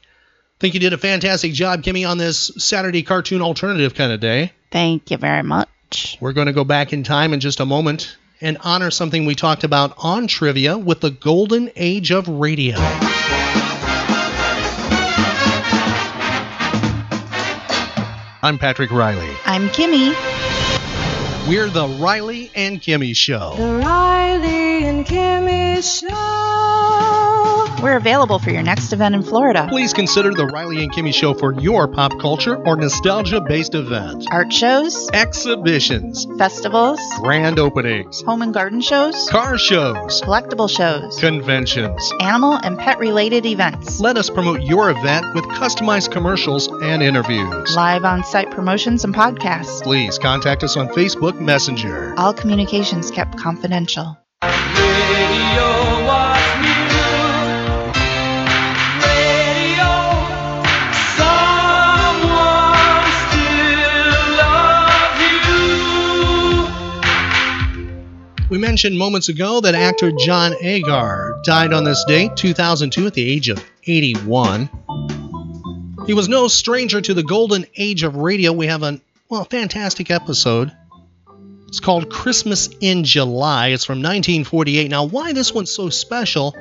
[0.59, 4.53] Think you did a fantastic job, Kimmy, on this Saturday cartoon alternative kind of day.
[4.69, 6.17] Thank you very much.
[6.21, 9.35] We're going to go back in time in just a moment and honor something we
[9.35, 12.75] talked about on trivia with the golden age of radio.
[18.43, 19.29] I'm Patrick Riley.
[19.45, 20.15] I'm Kimmy.
[21.47, 23.55] We're the Riley and Kimmy Show.
[23.55, 26.11] The Riley and Kimmy Show.
[27.83, 29.65] We're available for your next event in Florida.
[29.67, 34.27] Please consider the Riley and Kimmy Show for your pop culture or nostalgia based event.
[34.29, 42.13] Art shows, Exhibitions, festivals, grand openings, home and garden shows, car shows, collectible shows, conventions.
[42.19, 47.75] animal and pet related events, Let us promote your event with customized commercials and interviews.
[47.75, 49.81] live on site promotions and podcasts.
[49.81, 52.13] Please contact us on Facebook Messenger.
[52.17, 54.17] All communications kept confidential.
[68.51, 73.31] We mentioned moments ago that actor John Agar died on this date, 2002, at the
[73.31, 74.69] age of 81.
[76.05, 78.51] He was no stranger to the golden age of radio.
[78.51, 78.99] We have a
[79.29, 80.75] well, fantastic episode.
[81.71, 83.69] It's called Christmas in July.
[83.69, 84.91] It's from 1948.
[84.91, 86.53] Now, why this one's so special?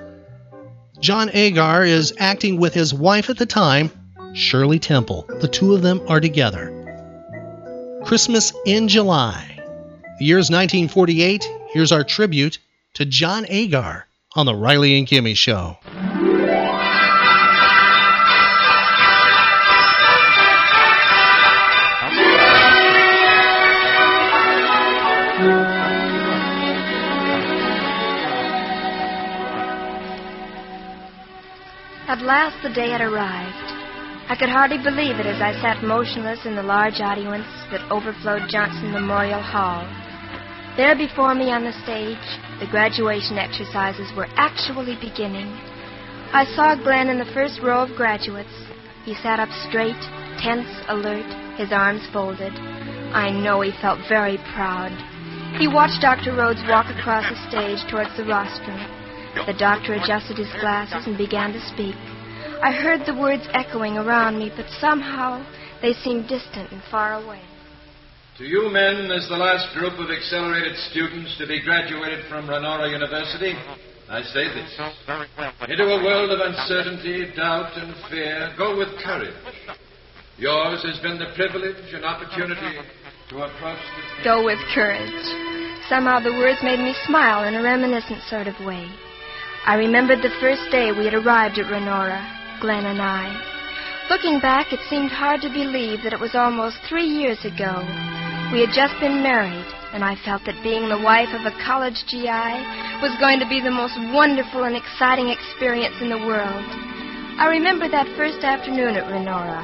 [1.01, 3.91] John Agar is acting with his wife at the time,
[4.35, 5.27] Shirley Temple.
[5.41, 6.71] The two of them are together.
[8.05, 9.59] Christmas in July.
[10.21, 11.45] The year's 1948.
[11.73, 12.61] Here's our tribute
[12.95, 14.07] to John Agar
[14.37, 15.77] on the Riley and Kimmy Show.
[32.11, 33.71] At last the day had arrived.
[34.27, 38.51] I could hardly believe it as I sat motionless in the large audience that overflowed
[38.51, 39.87] Johnson Memorial Hall.
[40.75, 42.19] There before me on the stage,
[42.59, 45.55] the graduation exercises were actually beginning.
[46.35, 48.59] I saw Glenn in the first row of graduates.
[49.07, 50.03] He sat up straight,
[50.43, 51.31] tense, alert,
[51.63, 52.51] his arms folded.
[53.15, 54.91] I know he felt very proud.
[55.63, 56.35] He watched Dr.
[56.35, 59.00] Rhodes walk across the stage towards the rostrum.
[59.35, 61.95] The doctor adjusted his glasses and began to speak.
[62.63, 65.45] I heard the words echoing around me, but somehow
[65.81, 67.41] they seemed distant and far away.
[68.39, 72.91] To you men, as the last group of accelerated students to be graduated from Renora
[72.91, 73.55] University,
[74.09, 74.81] I say this.
[75.69, 79.35] Into a world of uncertainty, doubt, and fear, go with courage.
[80.39, 82.81] Yours has been the privilege and opportunity
[83.29, 84.25] to approach this.
[84.25, 85.23] Go with courage.
[85.89, 88.89] Somehow the words made me smile in a reminiscent sort of way.
[89.67, 92.25] I remembered the first day we had arrived at Renora,
[92.61, 93.29] Glenn and I.
[94.09, 97.85] Looking back, it seemed hard to believe that it was almost three years ago.
[98.57, 102.09] We had just been married, and I felt that being the wife of a college
[102.09, 102.51] GI
[103.05, 106.65] was going to be the most wonderful and exciting experience in the world.
[107.37, 109.61] I remember that first afternoon at Renora.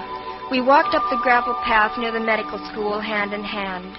[0.52, 3.96] We walked up the gravel path near the medical school hand in hand.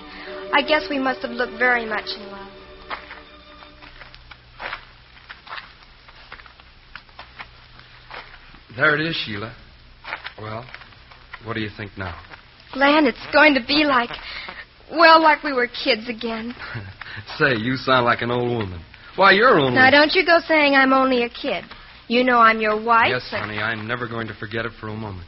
[0.54, 2.37] I guess we must have looked very much in
[8.78, 9.56] There it is, Sheila.
[10.40, 10.64] Well,
[11.44, 12.16] what do you think now?
[12.74, 14.12] Glenn, it's going to be like,
[14.92, 16.54] well, like we were kids again.
[17.40, 18.82] Say, you sound like an old woman.
[19.16, 19.74] Why, you're only.
[19.74, 21.64] Now, don't you go saying I'm only a kid.
[22.08, 23.08] You know I'm your wife.
[23.10, 25.28] Yes, and- honey, I'm never going to forget it for a moment.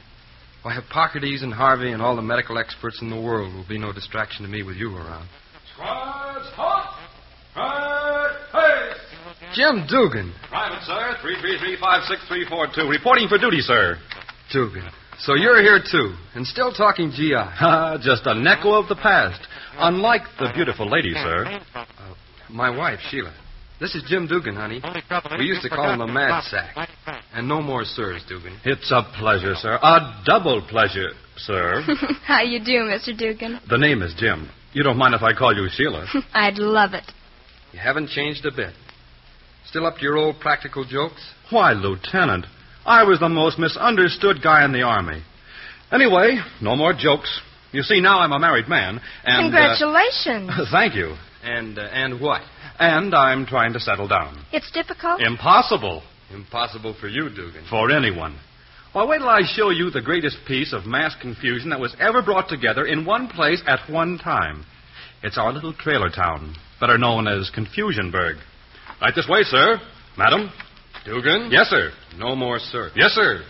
[0.62, 3.92] Why, Hippocrates and Harvey and all the medical experts in the world will be no
[3.92, 5.28] distraction to me with you around.
[5.74, 7.00] Squads, hot!
[7.56, 9.09] Right, hey!
[9.54, 10.34] Jim Dugan.
[10.50, 11.16] Private, sir.
[11.24, 12.90] 333-56342.
[12.90, 13.98] Reporting for duty, sir.
[14.52, 14.84] Dugan.
[15.20, 17.34] So you're here, too, and still talking GI.
[17.36, 19.42] Ah, Just an echo of the past.
[19.78, 21.60] Unlike the beautiful lady, sir.
[22.50, 23.34] My wife, Sheila.
[23.80, 24.82] This is Jim Dugan, honey.
[25.38, 26.90] We used to call him the Mad Sack.
[27.34, 28.58] And no more sirs, Dugan.
[28.66, 29.78] It's a pleasure, sir.
[29.82, 31.82] A double pleasure, sir.
[32.26, 33.18] How you do, Mr.
[33.18, 33.60] Dugan?
[33.70, 34.50] the name is Jim.
[34.74, 36.06] You don't mind if I call you Sheila?
[36.34, 37.10] I'd love it.
[37.72, 38.74] You haven't changed a bit.
[39.70, 41.22] Still up to your old practical jokes?
[41.52, 42.46] Why, Lieutenant,
[42.86, 45.22] I was the most misunderstood guy in the Army.
[45.92, 47.42] Anyway, no more jokes.
[47.72, 49.54] You see, now I'm a married man, and.
[49.54, 50.52] uh, Congratulations.
[50.72, 51.16] thank you.
[51.44, 52.42] And uh, and what?
[52.80, 54.44] And I'm trying to settle down.
[54.52, 55.22] it's difficult.
[55.22, 56.02] Impossible
[56.34, 57.66] Impossible for you, Dugan.
[57.70, 58.38] for anyone.
[58.94, 62.22] Well, wait till I show you the greatest piece of mass confusion that was ever
[62.24, 64.66] brought together in one place at one time.
[65.22, 68.40] It's our little trailer town, better known as Confusionburg.
[69.02, 69.80] Right this way, sir.
[70.18, 70.52] Madam?
[71.06, 71.50] Dugan?
[71.52, 71.92] Yes, sir.
[72.18, 72.92] No more sir.
[72.96, 73.42] Yes, sir.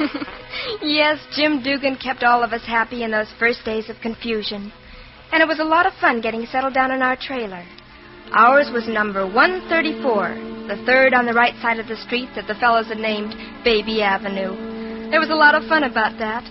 [0.82, 4.72] yes, Jim Dugan kept all of us happy in those first days of confusion.
[5.32, 7.64] And it was a lot of fun getting settled down in our trailer.
[8.32, 12.54] Ours was number 134, the third on the right side of the street that the
[12.54, 15.10] fellows had named Baby Avenue.
[15.10, 16.42] There was a lot of fun about that.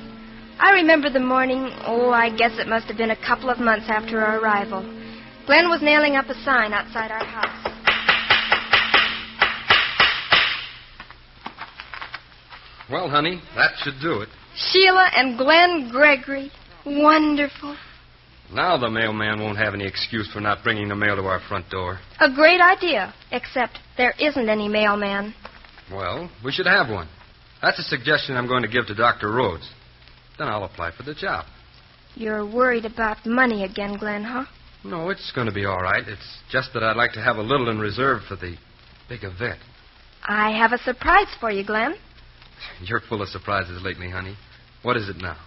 [0.60, 3.88] I remember the morning, oh, I guess it must have been a couple of months
[3.90, 4.82] after our arrival.
[5.46, 7.74] Glenn was nailing up a sign outside our house.
[12.90, 14.30] Well, honey, that should do it.
[14.56, 16.52] Sheila and Glenn Gregory.
[16.86, 17.76] Wonderful.
[18.54, 21.70] Now the mailman won't have any excuse for not bringing the mail to our front
[21.70, 22.00] door.
[22.20, 25.34] A great idea, except there isn't any mailman.
[25.92, 27.10] Well, we should have one.
[27.62, 29.32] That's a suggestion I'm going to give to Dr.
[29.32, 29.70] Rhodes.
[30.38, 31.46] Then I'll apply for the job.
[32.16, 34.46] You're worried about money again, Glenn, huh?
[34.84, 36.04] No, it's going to be all right.
[36.08, 38.56] It's just that I'd like to have a little in reserve for the
[39.10, 39.60] big event.
[40.28, 41.96] I have a surprise for you, Glenn.
[42.84, 44.36] You're full of surprises lately, honey.
[44.84, 45.38] What is it now?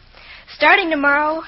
[0.55, 1.43] Starting tomorrow,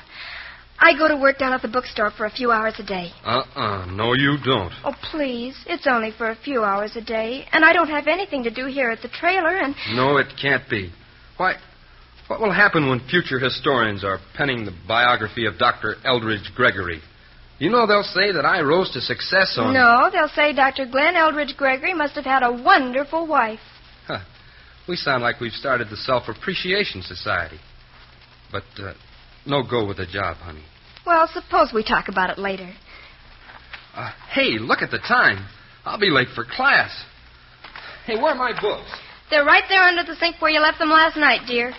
[0.81, 3.11] I go to work down at the bookstore for a few hours a day.
[3.25, 3.87] Uh-uh.
[3.87, 4.73] No, you don't.
[4.85, 5.57] Oh, please.
[5.67, 8.67] It's only for a few hours a day, and I don't have anything to do
[8.67, 10.93] here at the trailer, and No, it can't be.
[11.37, 11.55] Why,
[12.29, 15.97] what will happen when future historians are penning the biography of Dr.
[16.05, 17.01] Eldridge Gregory?
[17.59, 19.75] You know they'll say that I rose to success on...
[19.75, 20.87] no, they'll say Dr.
[20.87, 23.59] Glenn Eldridge Gregory must have had a wonderful wife.
[24.07, 24.21] Huh.
[24.87, 27.59] We sound like we've started the Self-Appreciation Society.
[28.53, 28.93] But, uh,
[29.49, 30.63] no go with the job, honey.
[31.07, 32.71] Well, suppose we talk about it later.
[33.95, 35.47] Uh, hey, look at the time.
[35.85, 36.91] I'll be late for class.
[38.07, 38.91] Hey, where are my books?
[39.31, 41.73] They're right there under the sink where you left them last night, dear.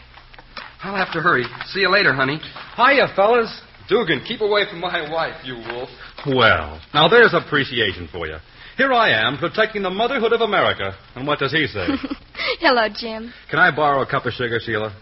[0.84, 1.44] I'll have to hurry.
[1.68, 2.40] See you later, honey.
[2.76, 3.62] Hiya, fellas.
[3.90, 5.90] Dugan, keep away from my wife, you wolf.
[6.28, 8.38] Well, now there's appreciation for you.
[8.78, 10.96] Here I am, protecting the motherhood of America.
[11.16, 11.88] And what does he say?
[12.60, 13.34] Hello, Jim.
[13.50, 14.96] Can I borrow a cup of sugar, Sheila?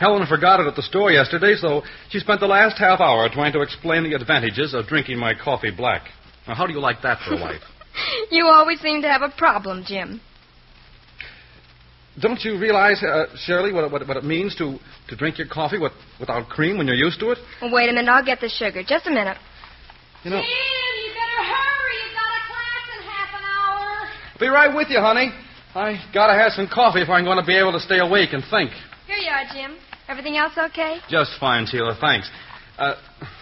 [0.00, 3.52] Helen forgot it at the store yesterday, so she spent the last half hour trying
[3.52, 6.08] to explain the advantages of drinking my coffee black.
[6.46, 7.62] Now, how do you like that for a wife?
[8.30, 10.20] You always seem to have a problem, Jim.
[12.20, 14.78] don't you realize, uh, Shirley, what, what, what it means to,
[15.08, 17.38] to drink your coffee with, without cream when you're used to it?
[17.62, 18.10] Well, wait a minute.
[18.10, 18.82] I'll get the sugar.
[18.86, 19.36] Just a minute.
[20.24, 21.96] You know, Jim, you better hurry.
[22.02, 24.40] You've got a class in half an hour.
[24.40, 25.30] be right with you, honey.
[25.74, 28.42] I gotta have some coffee if I'm going to be able to stay awake and
[28.50, 28.70] think.
[29.14, 29.78] Here you are, Jim.
[30.08, 30.98] Everything else okay?
[31.08, 31.96] Just fine, Sheila.
[32.00, 32.28] Thanks.
[32.76, 32.94] Uh,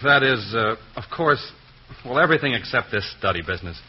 [0.03, 1.51] that is, uh, of course,
[2.05, 3.79] well, everything except this study business.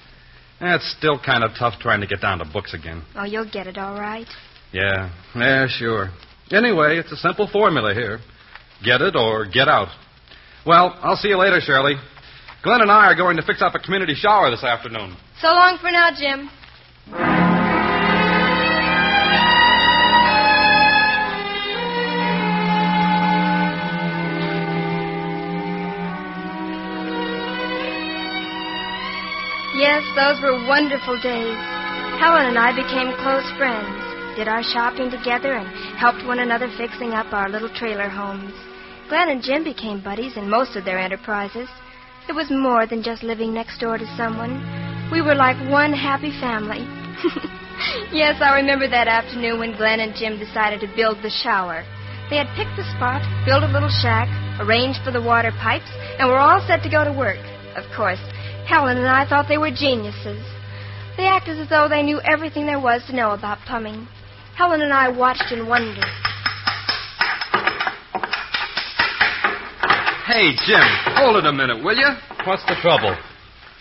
[0.61, 3.03] It's still kind of tough trying to get down to books again.
[3.14, 4.26] Oh, you'll get it all right.
[4.72, 6.09] Yeah, yeah, sure.
[6.51, 8.20] Anyway, it's a simple formula here
[8.85, 9.89] get it or get out.
[10.66, 11.95] Well, I'll see you later, Shirley.
[12.62, 15.16] Glenn and I are going to fix up a community shower this afternoon.
[15.41, 17.63] So long for now, Jim.
[29.74, 31.58] Yes, those were wonderful days.
[32.22, 33.90] Helen and I became close friends,
[34.38, 35.66] did our shopping together, and
[35.98, 38.54] helped one another fixing up our little trailer homes.
[39.08, 41.66] Glenn and Jim became buddies in most of their enterprises.
[42.28, 44.62] It was more than just living next door to someone.
[45.10, 46.86] We were like one happy family.
[48.14, 51.82] yes, I remember that afternoon when Glenn and Jim decided to build the shower.
[52.30, 54.30] They had picked the spot, built a little shack,
[54.62, 55.90] arranged for the water pipes,
[56.22, 57.42] and were all set to go to work.
[57.74, 58.22] Of course,
[58.66, 60.42] Helen and I thought they were geniuses.
[61.16, 64.08] They acted as though they knew everything there was to know about plumbing.
[64.56, 66.02] Helen and I watched in wonder.
[70.26, 70.82] Hey, Jim,
[71.14, 72.08] hold it a minute, will you?
[72.46, 73.16] What's the trouble?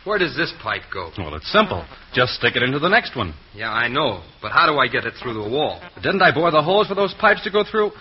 [0.03, 1.11] Where does this pipe go?
[1.17, 1.85] Well, it's simple.
[2.13, 3.33] Just stick it into the next one.
[3.55, 5.81] Yeah, I know, but how do I get it through the wall?
[5.95, 7.91] Didn't I bore the holes for those pipes to go through?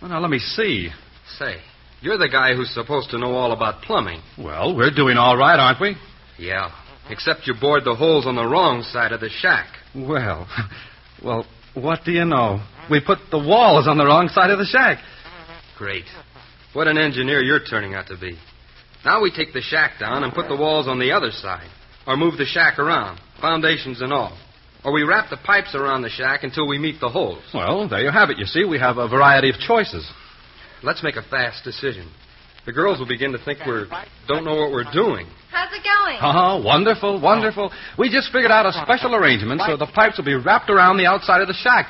[0.00, 0.90] Well, now let me see.
[1.38, 1.56] Say,
[2.02, 4.20] you're the guy who's supposed to know all about plumbing.
[4.38, 5.96] Well, we're doing all right, aren't we?
[6.38, 6.70] Yeah,
[7.10, 9.66] except you bored the holes on the wrong side of the shack.
[9.94, 10.48] Well,
[11.24, 12.64] well, what do you know?
[12.90, 14.98] We put the walls on the wrong side of the shack.
[15.76, 16.04] Great.
[16.72, 18.38] What an engineer you're turning out to be.
[19.04, 21.68] Now we take the shack down and put the walls on the other side.
[22.06, 24.38] Or move the shack around, foundations and all.
[24.84, 27.42] Or we wrap the pipes around the shack until we meet the holes.
[27.52, 28.38] Well, there you have it.
[28.38, 30.08] You see, we have a variety of choices.
[30.82, 32.08] Let's make a fast decision.
[32.66, 33.86] The girls will begin to think we're
[34.26, 35.28] don't know what we're doing.
[35.52, 36.18] How's it going?
[36.20, 37.70] Oh, wonderful, wonderful.
[37.96, 41.06] We just figured out a special arrangement so the pipes will be wrapped around the
[41.06, 41.86] outside of the shack.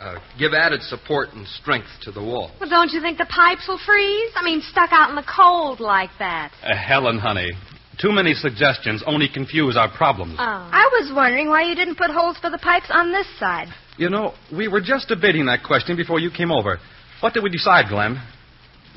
[0.00, 2.50] Uh, give added support and strength to the wall.
[2.58, 4.32] Well, don't you think the pipes will freeze?
[4.34, 6.52] I mean, stuck out in the cold like that.
[6.62, 7.52] Uh, Helen, honey,
[8.00, 10.36] too many suggestions only confuse our problems.
[10.38, 10.42] Oh.
[10.42, 13.68] I was wondering why you didn't put holes for the pipes on this side.
[13.96, 16.78] You know, we were just debating that question before you came over.
[17.20, 18.20] What did we decide, Glenn?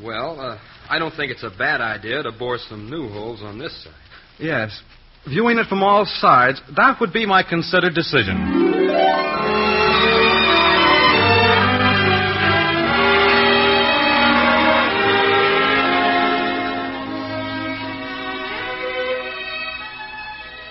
[0.01, 0.57] Well, uh,
[0.89, 3.93] I don't think it's a bad idea to bore some new holes on this side.
[4.39, 4.81] Yes.
[5.27, 8.65] Viewing it from all sides, that would be my considered decision.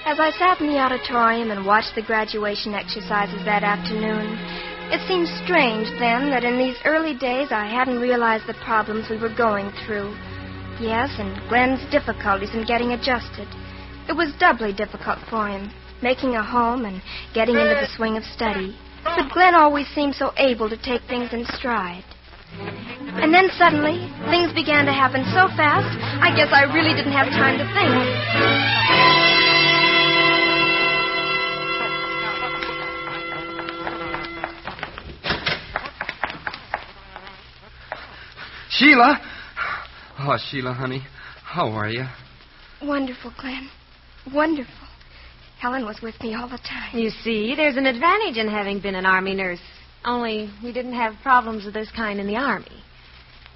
[0.07, 4.39] As I sat in the auditorium and watched the graduation exercises that afternoon,
[4.91, 9.18] it seems strange then that in these early days I hadn't realized the problems we
[9.18, 10.14] were going through.
[10.78, 13.49] Yes, and Glenn's difficulties in getting adjusted.
[14.09, 15.72] It was doubly difficult for him,
[16.03, 17.03] making a home and
[17.34, 18.76] getting into the swing of study.
[19.03, 22.05] But Glenn always seemed so able to take things in stride.
[23.18, 25.91] And then suddenly, things began to happen so fast,
[26.22, 29.36] I guess I really didn't have time to think.
[38.79, 39.20] Sheila!
[40.18, 41.03] Oh, Sheila, honey,
[41.43, 42.05] how are you?
[42.83, 43.70] Wonderful, Glenn.
[44.35, 44.72] Wonderful.
[45.61, 46.99] Helen was with me all the time.
[46.99, 49.61] You see, there's an advantage in having been an Army nurse.
[50.05, 52.83] Only we didn't have problems of this kind in the Army.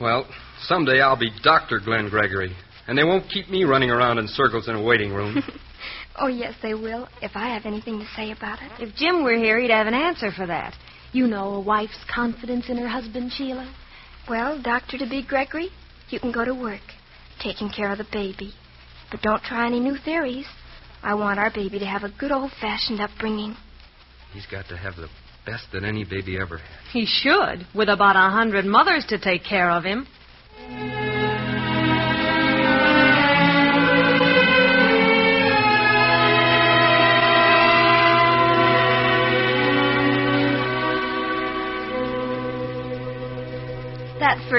[0.01, 0.27] Well,
[0.63, 1.81] someday I'll be Dr.
[1.85, 2.57] Glenn Gregory,
[2.87, 5.43] and they won't keep me running around in circles in a waiting room.
[6.23, 8.71] Oh, yes, they will, if I have anything to say about it.
[8.79, 10.75] If Jim were here, he'd have an answer for that.
[11.13, 13.73] You know a wife's confidence in her husband, Sheila?
[14.31, 15.71] Well, Doctor to be Gregory,
[16.09, 16.83] you can go to work,
[17.43, 18.53] taking care of the baby.
[19.11, 20.47] But don't try any new theories.
[21.03, 23.57] I want our baby to have a good old fashioned upbringing.
[24.33, 25.09] He's got to have the
[25.45, 26.93] best that any baby ever had.
[26.93, 30.07] He should, with about a hundred mothers to take care of him.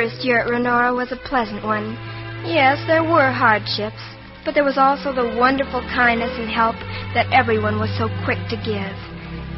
[0.02, 1.94] First year at Renora was a pleasant one.
[2.42, 4.02] Yes, there were hardships,
[4.44, 6.74] but there was also the wonderful kindness and help
[7.14, 8.98] that everyone was so quick to give.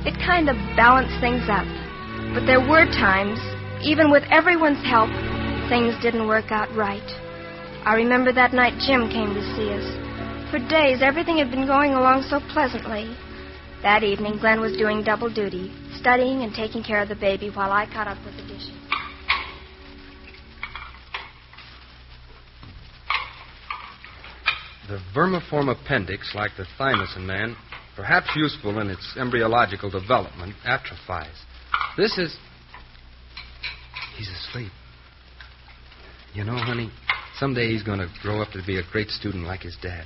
[0.04, 1.64] It kind of balanced things up.
[2.36, 3.40] But there were times,
[3.88, 5.08] even with everyone's help,
[5.72, 7.08] things didn't work out right.
[7.88, 9.88] I remember that night Jim came to see us.
[10.52, 13.16] For days, everything had been going along so pleasantly.
[13.80, 17.72] That evening, Glenn was doing double duty, studying and taking care of the baby while
[17.72, 18.83] I caught up with the dishes.
[24.88, 27.56] The vermiform appendix, like the thymus in man,
[27.96, 31.38] perhaps useful in its embryological development, atrophies.
[31.98, 32.36] This is.
[34.18, 34.72] He's asleep.
[36.34, 36.92] You know, honey,
[37.38, 40.06] someday he's going to grow up to be a great student like his dad.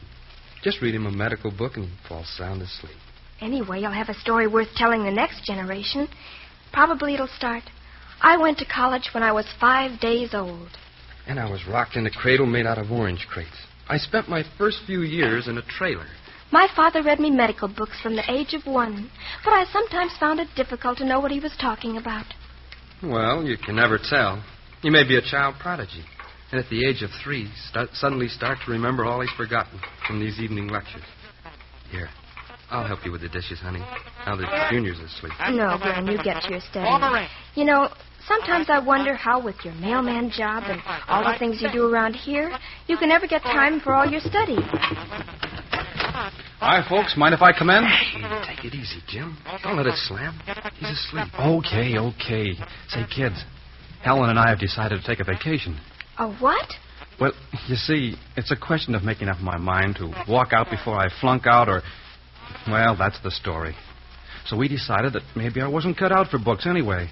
[0.63, 2.97] Just read him a medical book and he'll fall sound asleep.
[3.39, 6.07] Anyway, you'll have a story worth telling the next generation.
[6.73, 7.63] Probably it'll start.
[8.21, 10.69] I went to college when I was five days old.
[11.28, 13.66] And I was rocked in a cradle made out of orange crates.
[13.89, 16.05] I spent my first few years in a trailer.
[16.51, 19.09] My father read me medical books from the age of one,
[19.43, 22.25] but I sometimes found it difficult to know what he was talking about.
[23.03, 24.43] Well, you can never tell.
[24.81, 26.03] You may be a child prodigy.
[26.51, 30.19] And at the age of three, start, suddenly start to remember all he's forgotten from
[30.19, 31.03] these evening lectures.
[31.91, 32.09] Here,
[32.69, 33.83] I'll help you with the dishes, honey.
[34.25, 35.33] Now that Junior's asleep.
[35.51, 37.27] No, Glenn, you get to your study.
[37.55, 37.89] You know,
[38.28, 42.13] sometimes I wonder how, with your mailman job and all the things you do around
[42.13, 42.51] here,
[42.88, 44.57] you can ever get time for all your study.
[46.59, 47.15] Hi, folks.
[47.15, 47.84] Mind if I come in?
[48.47, 49.38] Take it easy, Jim.
[49.63, 50.39] Don't let it slam.
[50.80, 51.28] He's asleep.
[51.39, 52.53] Okay, okay.
[52.89, 53.43] Say, kids,
[54.03, 55.80] Helen and I have decided to take a vacation.
[56.17, 56.67] A what?
[57.19, 57.34] Well,
[57.67, 61.09] you see, it's a question of making up my mind to walk out before I
[61.21, 61.82] flunk out or.
[62.67, 63.75] Well, that's the story.
[64.45, 67.09] So we decided that maybe I wasn't cut out for books anyway.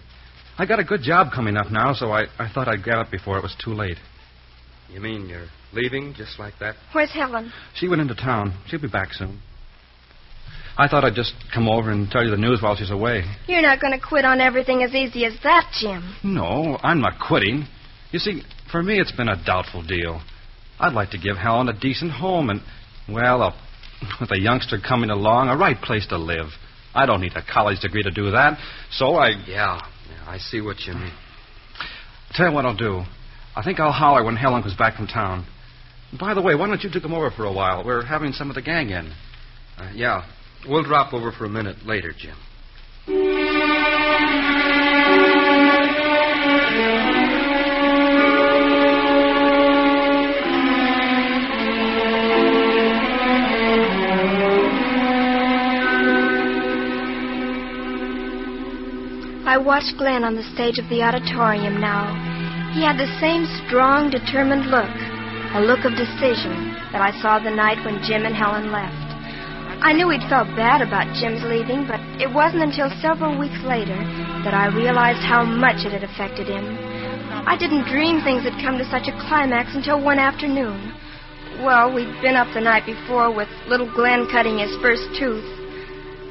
[0.58, 3.12] I got a good job coming up now, so I, I thought I'd get up
[3.12, 3.98] before it was too late.
[4.90, 6.76] You mean you're leaving just like that?
[6.94, 7.52] Where's Helen?
[7.76, 8.58] She went into town.
[8.68, 9.42] She'll be back soon.
[10.78, 13.24] I thought I'd just come over and tell you the news while she's away.
[13.48, 16.16] You're not going to quit on everything as easy as that, Jim.
[16.24, 17.66] No, I'm not quitting.
[18.12, 18.42] You see,
[18.72, 20.22] for me, it's been a doubtful deal.
[20.80, 22.62] I'd like to give Helen a decent home and,
[23.10, 23.56] well, a,
[24.20, 26.48] with a youngster coming along, a right place to live.
[26.94, 28.58] I don't need a college degree to do that,
[28.92, 29.32] so I.
[29.48, 29.80] Yeah,
[30.10, 31.14] yeah I see what you mean.
[32.32, 33.04] Tell you what I'll do.
[33.56, 35.46] I think I'll holler when Helen comes back from town.
[36.20, 37.86] By the way, why don't you two come over for a while?
[37.86, 39.14] We're having some of the gang in.
[39.78, 40.26] Uh, yeah,
[40.68, 42.36] we'll drop over for a minute later, Jim.
[59.56, 62.12] I watched Glenn on the stage of the auditorium now.
[62.76, 64.92] He had the same strong, determined look,
[65.56, 69.08] a look of decision, that I saw the night when Jim and Helen left.
[69.80, 73.96] I knew he'd felt bad about Jim's leaving, but it wasn't until several weeks later
[74.44, 76.76] that I realized how much it had affected him.
[77.48, 80.92] I didn't dream things had come to such a climax until one afternoon.
[81.64, 85.48] Well, we'd been up the night before with little Glenn cutting his first tooth.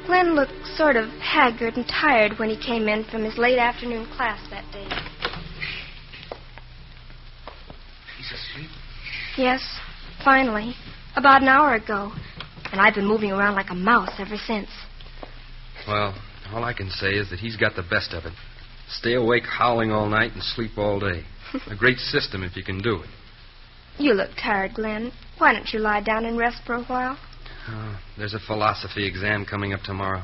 [0.06, 4.06] Glenn looked sort of haggard and tired when he came in from his late afternoon
[4.16, 4.86] class that day.
[8.18, 8.70] He's asleep?
[9.36, 9.62] Yes,
[10.22, 10.74] finally.
[11.16, 12.12] About an hour ago.
[12.70, 14.68] And I've been moving around like a mouse ever since.
[15.86, 16.14] Well,
[16.52, 18.32] all I can say is that he's got the best of it.
[18.88, 21.24] Stay awake howling all night and sleep all day.
[21.70, 23.08] a great system if you can do it.
[23.98, 25.12] You look tired, Glenn.
[25.38, 27.18] Why don't you lie down and rest for a while?
[27.68, 30.22] Oh, there's a philosophy exam coming up tomorrow.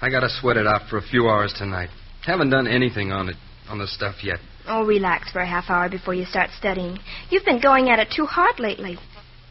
[0.00, 1.88] I gotta sweat it out for a few hours tonight.
[2.24, 3.36] Haven't done anything on it,
[3.68, 4.38] on the stuff yet.
[4.66, 6.98] Oh, relax for a half hour before you start studying.
[7.30, 8.98] You've been going at it too hard lately.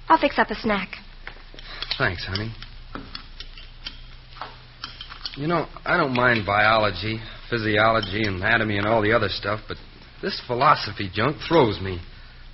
[0.07, 0.89] I'll fix up a snack.
[1.97, 2.53] Thanks, honey.
[5.35, 9.77] You know, I don't mind biology, physiology, anatomy, and all the other stuff, but
[10.21, 11.99] this philosophy junk throws me.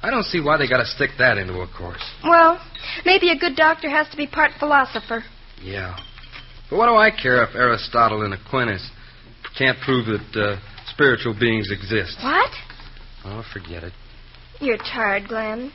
[0.04, 2.04] I don't see why they gotta stick that into a course.
[2.24, 2.60] Well,
[3.06, 5.24] maybe a good doctor has to be part philosopher.
[5.62, 5.96] Yeah.
[6.70, 8.86] But what do I care if Aristotle and Aquinas
[9.58, 10.60] can't prove that uh,
[10.92, 12.18] spiritual beings exist?
[12.22, 12.52] What?
[13.24, 13.94] Oh, forget it.
[14.60, 15.72] You're tired, Glenn.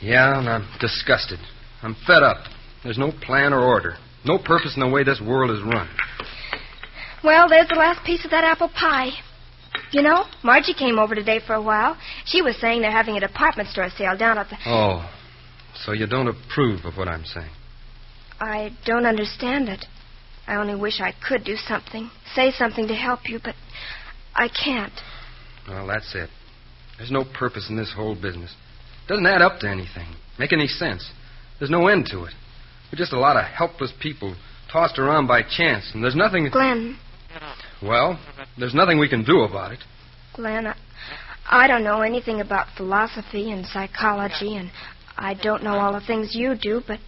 [0.00, 1.38] Yeah, and I'm disgusted.
[1.82, 2.38] I'm fed up.
[2.82, 3.96] There's no plan or order.
[4.24, 5.88] No purpose in the way this world is run.
[7.22, 9.10] Well, there's the last piece of that apple pie.
[9.92, 11.98] You know, Margie came over today for a while.
[12.24, 14.56] She was saying they're having a department store sale down at the.
[14.66, 15.08] Oh,
[15.74, 17.50] so you don't approve of what I'm saying?
[18.40, 19.84] I don't understand it.
[20.46, 23.54] I only wish I could do something, say something to help you, but
[24.34, 24.92] I can't.
[25.68, 26.30] Well, that's it.
[26.96, 28.54] There's no purpose in this whole business.
[29.04, 31.08] It Doesn't add up to anything, make any sense.
[31.58, 32.32] There's no end to it.
[32.90, 34.36] We're just a lot of helpless people
[34.72, 36.48] tossed around by chance, and there's nothing.
[36.50, 36.98] Glenn,
[37.82, 38.18] Well,
[38.58, 39.80] there's nothing we can do about it.
[40.34, 40.76] Glenn, I,
[41.50, 44.70] I don't know anything about philosophy and psychology, and
[45.16, 47.00] I don't know all the things you do, but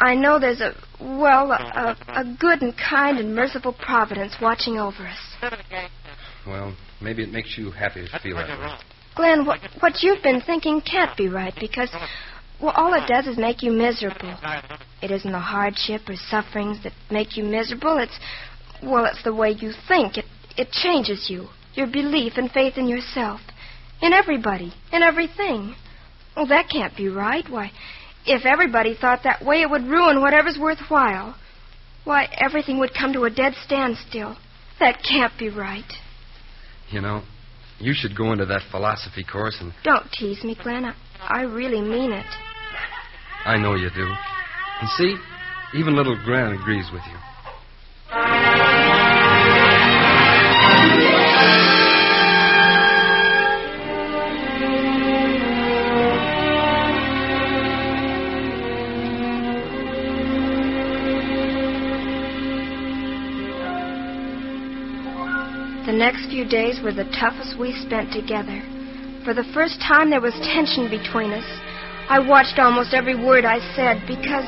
[0.00, 4.78] I know there's a, well, a, a, a good and kind and merciful providence watching
[4.78, 5.60] over us.
[6.46, 8.78] Well, maybe it makes you happy to feel that way.
[9.14, 11.90] Glenn, what, what you've been thinking can't be right because,
[12.62, 14.36] well, all it does is make you miserable.
[15.02, 17.98] It isn't the hardship or sufferings that make you miserable.
[17.98, 18.16] It's,
[18.82, 20.18] well, it's the way you think.
[20.18, 20.24] It,
[20.56, 23.40] it changes you, your belief and faith in yourself,
[24.02, 25.74] in everybody, in everything.
[26.36, 27.44] Well, that can't be right.
[27.48, 27.72] Why,
[28.26, 31.36] if everybody thought that way, it would ruin whatever's worthwhile.
[32.04, 34.36] Why, everything would come to a dead standstill.
[34.80, 35.90] That can't be right.
[36.90, 37.22] You know,
[37.80, 40.84] you should go into that philosophy course, and Don't tease me, Glenn.
[40.84, 42.26] I, I really mean it.
[43.44, 44.06] I know you do.
[44.80, 45.16] And see,
[45.74, 47.18] even little Gran agrees with you.
[65.88, 68.60] The next few days were the toughest we spent together.
[69.24, 71.48] For the first time, there was tension between us.
[72.10, 74.44] I watched almost every word I said because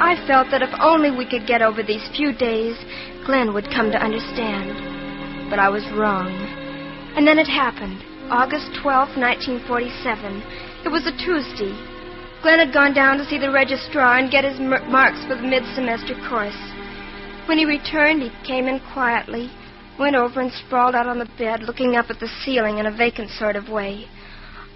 [0.00, 2.76] I felt that if only we could get over these few days,
[3.24, 4.91] Glenn would come to understand.
[5.52, 6.32] But I was wrong.
[7.12, 8.00] And then it happened.
[8.32, 9.68] August twelfth, 1947.
[10.80, 11.76] It was a Tuesday.
[12.40, 15.44] Glenn had gone down to see the registrar and get his mer- marks for the
[15.44, 16.56] mid-semester course.
[17.44, 19.52] When he returned, he came in quietly,
[20.00, 22.96] went over and sprawled out on the bed, looking up at the ceiling in a
[22.96, 24.08] vacant sort of way.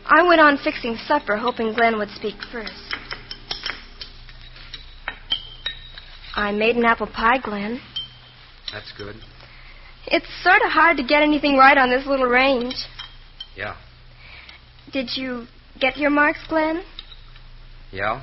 [0.05, 2.85] I went on fixing supper, hoping Glenn would speak first.
[6.37, 7.81] I made an apple pie, Glenn.
[8.70, 9.16] That's good.
[10.09, 12.74] It's sort of hard to get anything right on this little range.
[13.57, 13.76] Yeah.
[14.92, 15.46] Did you
[15.80, 16.82] get your marks, Glenn?
[17.90, 18.22] Yeah?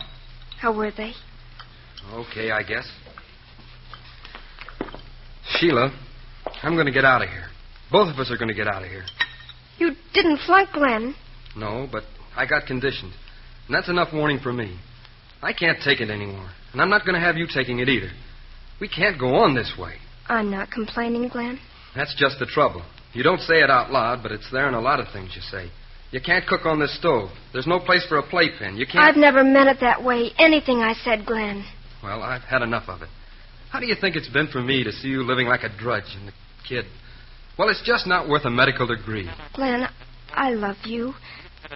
[0.60, 1.14] How were they?
[2.14, 2.90] Okay, I guess.
[5.46, 5.92] Sheila,
[6.62, 7.48] I'm going to get out of here.
[7.92, 9.04] Both of us are going to get out of here.
[9.78, 11.16] You didn't flunk, Glenn.
[11.56, 12.04] No, but
[12.36, 13.14] I got conditioned.
[13.68, 14.80] And that's enough warning for me.
[15.42, 16.50] I can't take it anymore.
[16.72, 18.10] And I'm not going to have you taking it either.
[18.80, 19.96] We can't go on this way.
[20.28, 21.60] I'm not complaining, Glenn.
[21.96, 22.84] That's just the trouble.
[23.14, 25.42] You don't say it out loud, but it's there in a lot of things you
[25.42, 25.70] say.
[26.12, 27.30] You can't cook on this stove.
[27.54, 28.78] There's no place for a playpen.
[28.78, 29.00] You can't.
[29.00, 30.32] I've never meant it that way.
[30.38, 31.66] Anything I said, Glenn.
[32.04, 33.10] Well, I've had enough of it.
[33.72, 36.16] How do you think it's been for me to see you living like a drudge
[36.16, 36.34] and the
[36.68, 36.86] kid?
[37.58, 39.30] Well, it's just not worth a medical degree.
[39.54, 39.88] Glenn,
[40.32, 41.14] I love you.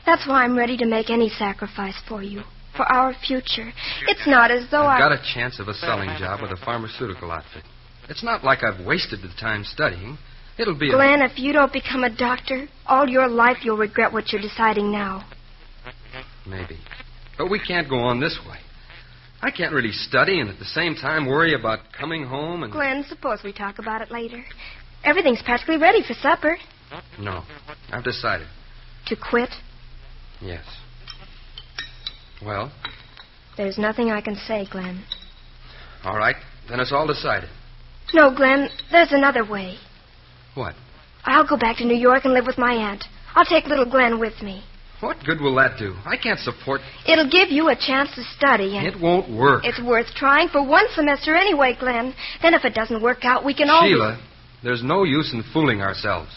[0.05, 2.41] That's why I'm ready to make any sacrifice for you.
[2.76, 3.72] For our future.
[4.07, 5.09] It's not as though I've I.
[5.09, 7.63] got a chance of a selling job with a pharmaceutical outfit.
[8.10, 10.18] It's not like I've wasted the time studying.
[10.58, 10.93] It'll be a...
[10.93, 14.91] Glenn, if you don't become a doctor, all your life you'll regret what you're deciding
[14.91, 15.28] now.
[16.47, 16.78] Maybe.
[17.38, 18.58] But we can't go on this way.
[19.41, 22.72] I can't really study and at the same time worry about coming home and.
[22.74, 24.43] Glenn, suppose we talk about it later.
[25.03, 26.58] Everything's practically ready for supper.
[27.20, 27.43] No.
[27.91, 28.47] I've decided.
[29.08, 29.49] To quit?
[30.41, 30.64] Yes.
[32.43, 32.72] Well,
[33.58, 35.03] There's nothing I can say, Glenn.
[36.03, 36.36] all right.
[36.70, 37.49] Then it's all decided.
[38.14, 39.78] No, Glenn, there's another way.
[40.55, 40.76] What?
[41.26, 43.03] I'll go back to New York and live with my aunt.
[43.36, 44.64] I'll take little Glenn with me.
[44.99, 45.93] What good will that do?
[46.05, 46.82] I can't support.
[47.08, 49.64] It'll give you a chance to study, and It won't work.
[49.64, 52.16] it's worth trying for one semester anyway, Glenn.
[52.41, 53.91] Then if it doesn't work out, we can always...
[53.91, 54.20] Sheila,
[54.64, 56.32] there's no use in fooling ourselves.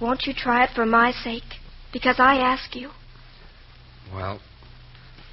[0.00, 1.44] Won't you try it for my sake?
[1.92, 2.90] Because I ask you.
[4.12, 4.40] Well,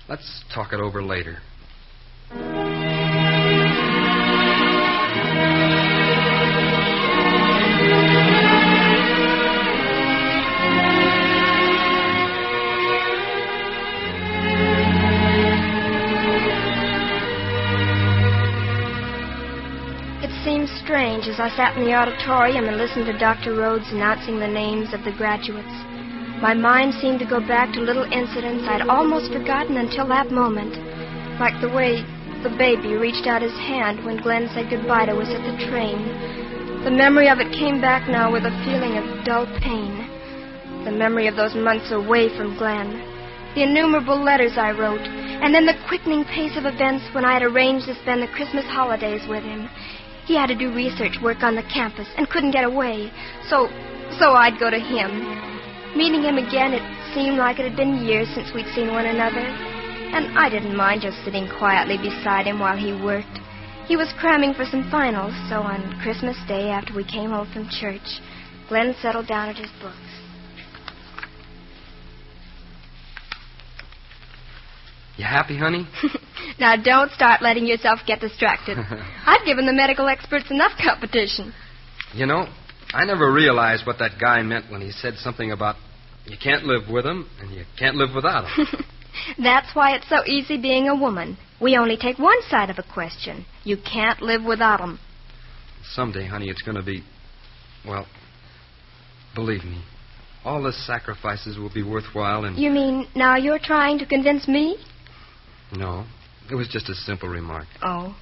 [0.07, 1.39] let's talk it over later.
[21.39, 23.55] I sat in the auditorium and listened to Dr.
[23.55, 25.71] Rhodes announcing the names of the graduates.
[26.43, 30.75] My mind seemed to go back to little incidents I'd almost forgotten until that moment.
[31.39, 32.03] Like the way
[32.43, 36.83] the baby reached out his hand when Glenn said goodbye to us at the train.
[36.83, 39.95] The memory of it came back now with a feeling of dull pain.
[40.83, 42.99] The memory of those months away from Glenn.
[43.55, 45.07] The innumerable letters I wrote.
[45.39, 48.65] And then the quickening pace of events when I had arranged to spend the Christmas
[48.67, 49.69] holidays with him.
[50.30, 53.09] He had to do research work on the campus and couldn't get away.
[53.49, 53.65] So,
[54.21, 55.09] so I'd go to him.
[55.97, 59.41] Meeting him again, it seemed like it had been years since we'd seen one another.
[59.41, 63.41] And I didn't mind just sitting quietly beside him while he worked.
[63.88, 67.67] He was cramming for some finals, so on Christmas Day, after we came home from
[67.67, 68.21] church,
[68.69, 70.09] Glenn settled down at his books.
[75.20, 75.86] You happy, honey?
[76.59, 78.78] Now, don't start letting yourself get distracted.
[79.26, 81.53] I've given the medical experts enough competition.
[82.13, 82.47] You know,
[82.93, 85.76] I never realized what that guy meant when he said something about
[86.26, 88.67] you can't live with him and you can't live without him.
[89.43, 91.38] That's why it's so easy being a woman.
[91.61, 93.45] We only take one side of a question.
[93.63, 94.99] You can't live without 'em.
[95.93, 97.03] Someday, honey, it's going to be.
[97.86, 98.05] Well,
[99.36, 99.82] believe me,
[100.43, 102.57] all the sacrifices will be worthwhile and.
[102.57, 104.78] You mean now you're trying to convince me?
[105.72, 106.05] No,
[106.51, 107.67] it was just a simple remark.
[107.84, 108.15] Oh.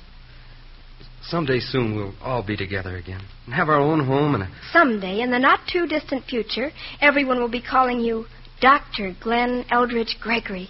[1.24, 4.50] Someday soon we'll all be together again and have our own home and a.
[4.72, 6.72] Someday, in the not too distant future,
[7.02, 8.26] everyone will be calling you
[8.62, 9.16] Dr.
[9.22, 10.70] Glenn Eldridge Gregory.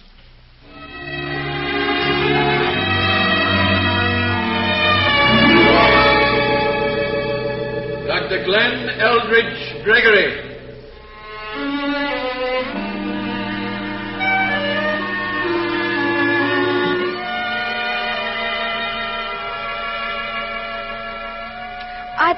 [8.06, 8.44] Dr.
[8.44, 10.47] Glenn Eldridge Gregory.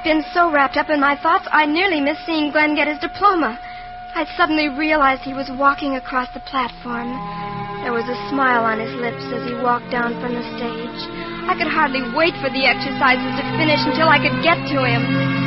[0.01, 2.98] I've been so wrapped up in my thoughts, I nearly missed seeing Glenn get his
[3.01, 3.61] diploma.
[4.14, 7.12] I suddenly realized he was walking across the platform.
[7.84, 11.01] There was a smile on his lips as he walked down from the stage.
[11.44, 15.39] I could hardly wait for the exercises to finish until I could get to him.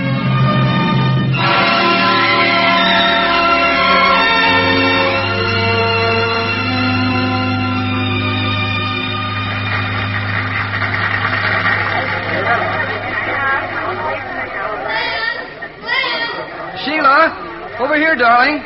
[17.84, 18.64] Over here, darling.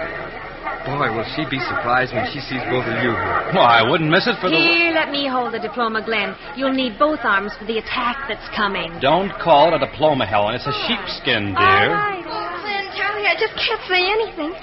[0.86, 3.51] Boy, will she be surprised when she sees both of you here.
[3.51, 4.55] Well, I wouldn't miss it for the.
[4.55, 6.32] Here, let me hold the diploma, Glenn.
[6.55, 8.95] You'll need both arms for the attack that's coming.
[9.01, 10.55] Don't call it a diploma, Helen.
[10.55, 11.91] It's a sheepskin, dear.
[11.91, 12.24] Oh,
[12.63, 14.55] Glenn, Charlie, I just can't say anything.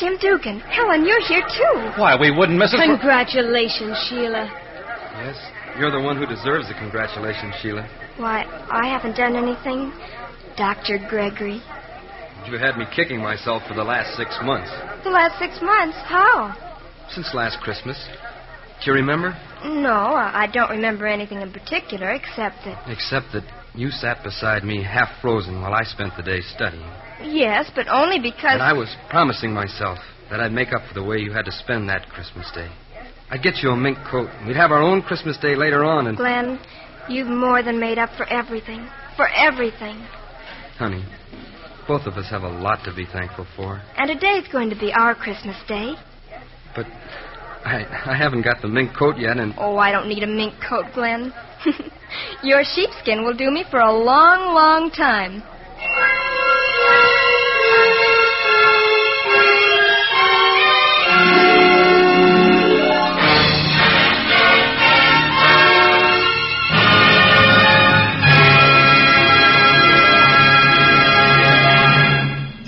[0.00, 1.76] Jim Dugan, Helen, you're here too.
[2.00, 2.98] Why, we wouldn't miss it for.
[2.98, 4.50] Congratulations, Sheila.
[5.22, 5.38] Yes,
[5.78, 7.86] you're the one who deserves the congratulations, Sheila.
[8.16, 9.92] Why, I haven't done anything.
[10.56, 10.98] Dr.
[11.08, 11.62] Gregory.
[12.46, 14.70] You had me kicking myself for the last six months.
[15.04, 15.96] The last six months?
[16.04, 16.54] How?
[17.10, 17.96] Since last Christmas.
[18.84, 19.30] Do you remember?
[19.64, 22.82] No, I I don't remember anything in particular except that.
[22.90, 26.88] Except that you sat beside me half frozen while I spent the day studying.
[27.22, 28.54] Yes, but only because.
[28.58, 29.98] And I was promising myself
[30.30, 32.70] that I'd make up for the way you had to spend that Christmas day.
[33.30, 34.28] I'd get you a mink coat.
[34.38, 36.16] and We'd have our own Christmas day later on, and.
[36.16, 36.58] Glenn,
[37.08, 38.88] you've more than made up for everything.
[39.16, 39.96] For everything.
[40.76, 41.04] Honey,
[41.86, 43.82] both of us have a lot to be thankful for.
[43.96, 45.94] And today's going to be our Christmas day.
[46.74, 46.86] But
[47.64, 50.54] I, I haven't got the mink coat yet, and Oh, I don't need a mink
[50.68, 51.32] coat, Glenn.
[52.42, 55.42] Your sheepskin will do me for a long, long time.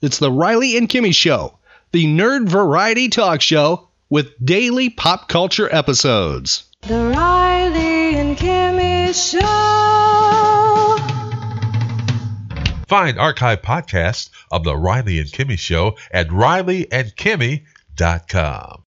[0.00, 1.58] It's the Riley and Kimmy Show,
[1.90, 6.62] the nerd variety talk show with daily pop culture episodes.
[6.82, 9.40] The Riley and Kimmy Show.
[12.86, 18.84] Find archive podcasts of The Riley and Kimmy Show at rileyandkimmy.com.